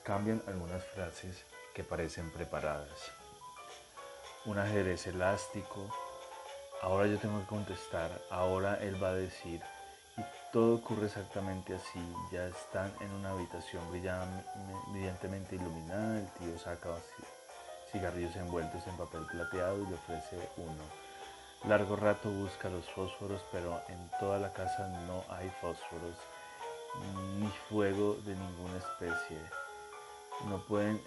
Cambian 0.04 0.44
algunas 0.48 0.84
frases 0.84 1.46
que 1.74 1.86
parecen 1.86 2.30
preparadas. 2.32 3.10
Un 4.44 4.60
ajedrez 4.60 5.08
elástico. 5.08 5.90
Ahora 6.82 7.08
yo 7.08 7.18
tengo 7.20 7.40
que 7.40 7.48
contestar. 7.48 8.12
Ahora 8.30 8.78
él 8.82 9.02
va 9.02 9.10
a 9.10 9.14
decir. 9.14 9.62
Y 10.18 10.22
todo 10.52 10.76
ocurre 10.76 11.06
exactamente 11.06 11.74
así. 11.76 12.04
Ya 12.30 12.48
están 12.48 12.94
en 13.00 13.10
una 13.12 13.32
habitación 13.32 13.82
brillantemente 14.92 15.56
iluminada. 15.56 16.20
El 16.20 16.28
tío 16.32 16.60
saca 16.60 16.90
cigarrillos 17.94 18.36
envueltos 18.36 18.86
en 18.88 18.98
papel 18.98 19.26
plateado 19.32 19.82
y 19.82 19.86
le 19.88 19.96
ofrece 19.96 20.38
uno. 20.58 21.07
Largo 21.66 21.96
rato 21.96 22.30
busca 22.30 22.70
los 22.70 22.86
fósforos, 22.92 23.42
pero 23.52 23.82
en 23.90 24.10
toda 24.20 24.40
la 24.40 24.54
casa 24.54 24.88
no 25.08 25.24
hay 25.30 25.50
fósforos 25.62 26.16
ni 27.40 27.48
fuego 27.70 28.16
de 28.26 28.36
ninguna 28.36 28.78
especie. 28.78 29.38
No 30.48 30.60
pueden 30.60 31.02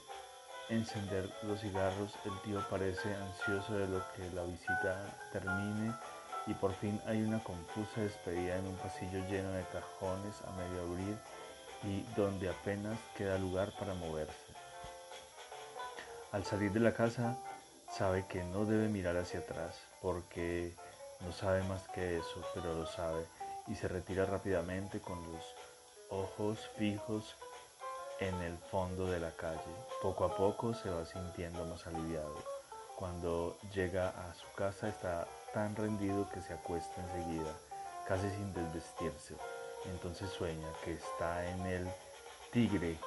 encender 0.69 1.31
los 1.43 1.61
cigarros. 1.61 2.15
El 2.25 2.39
tío 2.43 2.61
parece 2.69 3.15
ansioso 3.15 3.75
de 3.79 3.89
lo 3.89 4.03
que 4.15 4.31
la 4.35 4.43
visita 4.45 5.07
termine 5.33 5.95
y 6.47 6.55
por 6.55 6.75
fin 6.75 7.01
hay 7.07 7.23
una 7.23 7.43
confusa 7.43 8.01
despedida 8.01 8.57
en 8.57 8.67
un 8.67 8.77
pasillo 8.77 9.19
lleno 9.29 9.51
de 9.53 9.65
cajones 9.73 10.35
a 10.47 10.53
medio 10.53 10.83
abrir 10.83 11.17
y 11.85 12.03
donde 12.15 12.49
apenas 12.49 12.99
queda 13.17 13.39
lugar 13.39 13.73
para 13.79 13.95
moverse. 13.95 14.35
Al 16.33 16.45
salir 16.45 16.73
de 16.73 16.81
la 16.81 16.93
casa 16.93 17.37
sabe 17.97 18.25
que 18.27 18.43
no 18.45 18.65
debe 18.65 18.89
mirar 18.89 19.17
hacia 19.17 19.41
atrás 19.41 19.77
porque 20.01 20.75
no 21.21 21.33
sabe 21.33 21.63
más 21.65 21.87
que 21.89 22.19
eso, 22.19 22.45
pero 22.55 22.75
lo 22.75 22.87
sabe 22.87 23.25
y 23.67 23.75
se 23.75 23.89
retira 23.89 24.25
rápidamente 24.25 25.01
con 25.01 25.19
los 25.33 25.43
ojos 26.09 26.59
fijos 26.79 27.37
en 28.21 28.35
el 28.43 28.57
fondo 28.71 29.07
de 29.07 29.21
la 29.21 29.31
calle. 29.33 29.61
Poco 30.03 30.25
a 30.25 30.37
poco 30.37 30.75
se 30.75 30.91
va 30.91 31.05
sintiendo 31.05 31.65
más 31.67 31.87
aliviado. 31.87 32.37
Cuando 32.97 33.59
llega 33.75 34.09
a 34.09 34.35
su 34.35 34.51
casa 34.55 34.89
está 34.89 35.27
tan 35.53 35.75
rendido 35.75 36.29
que 36.31 36.43
se 36.43 36.53
acuesta 36.53 37.01
enseguida, 37.03 37.53
casi 38.07 38.29
sin 38.31 38.53
desvestirse. 38.53 39.35
Entonces 39.87 40.31
sueña 40.31 40.69
que 40.85 40.95
está 40.95 41.49
en 41.51 41.67
el 41.67 41.89
Tigre 42.53 42.99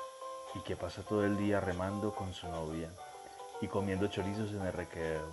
y 0.55 0.59
que 0.61 0.75
pasa 0.75 1.03
todo 1.03 1.25
el 1.25 1.37
día 1.37 1.59
remando 1.59 2.13
con 2.15 2.33
su 2.33 2.47
novia 2.47 2.89
y 3.63 3.67
comiendo 3.69 4.07
chorizos 4.07 4.51
en 4.51 4.61
el 4.61 4.73
recreo. 4.73 5.23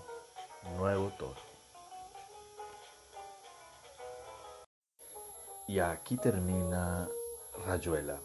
Nuevo 0.76 1.10
toro. 1.18 1.40
Y 5.66 5.80
aquí 5.80 6.16
termina 6.16 7.08
Rayuela, 7.66 8.20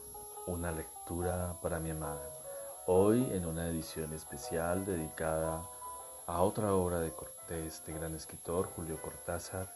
una 0.46 0.72
lectura 0.72 1.56
para 1.60 1.80
mi 1.80 1.90
amada. 1.90 2.22
Hoy 2.86 3.32
en 3.34 3.48
una 3.48 3.68
edición 3.68 4.14
especial 4.14 4.86
dedicada 4.86 5.68
a 6.28 6.42
otra 6.44 6.76
obra 6.76 7.00
de, 7.00 7.12
este 7.66 7.92
gran 7.92 8.14
escritor, 8.14 8.70
Julio 8.76 9.02
Cortázar, 9.02 9.76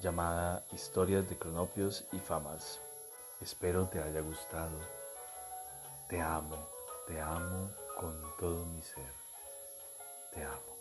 llamada 0.00 0.64
Historias 0.72 1.28
de 1.28 1.38
Cronopios 1.38 2.06
y 2.10 2.18
Famas. 2.18 2.80
Espero 3.40 3.86
te 3.86 4.02
haya 4.02 4.20
gustado. 4.20 4.80
Te 6.08 6.20
amo, 6.20 6.56
te 7.06 7.20
amo 7.20 7.85
con 7.96 8.14
todo 8.38 8.66
mi 8.66 8.82
ser. 8.82 9.12
Te 10.32 10.42
amo. 10.42 10.75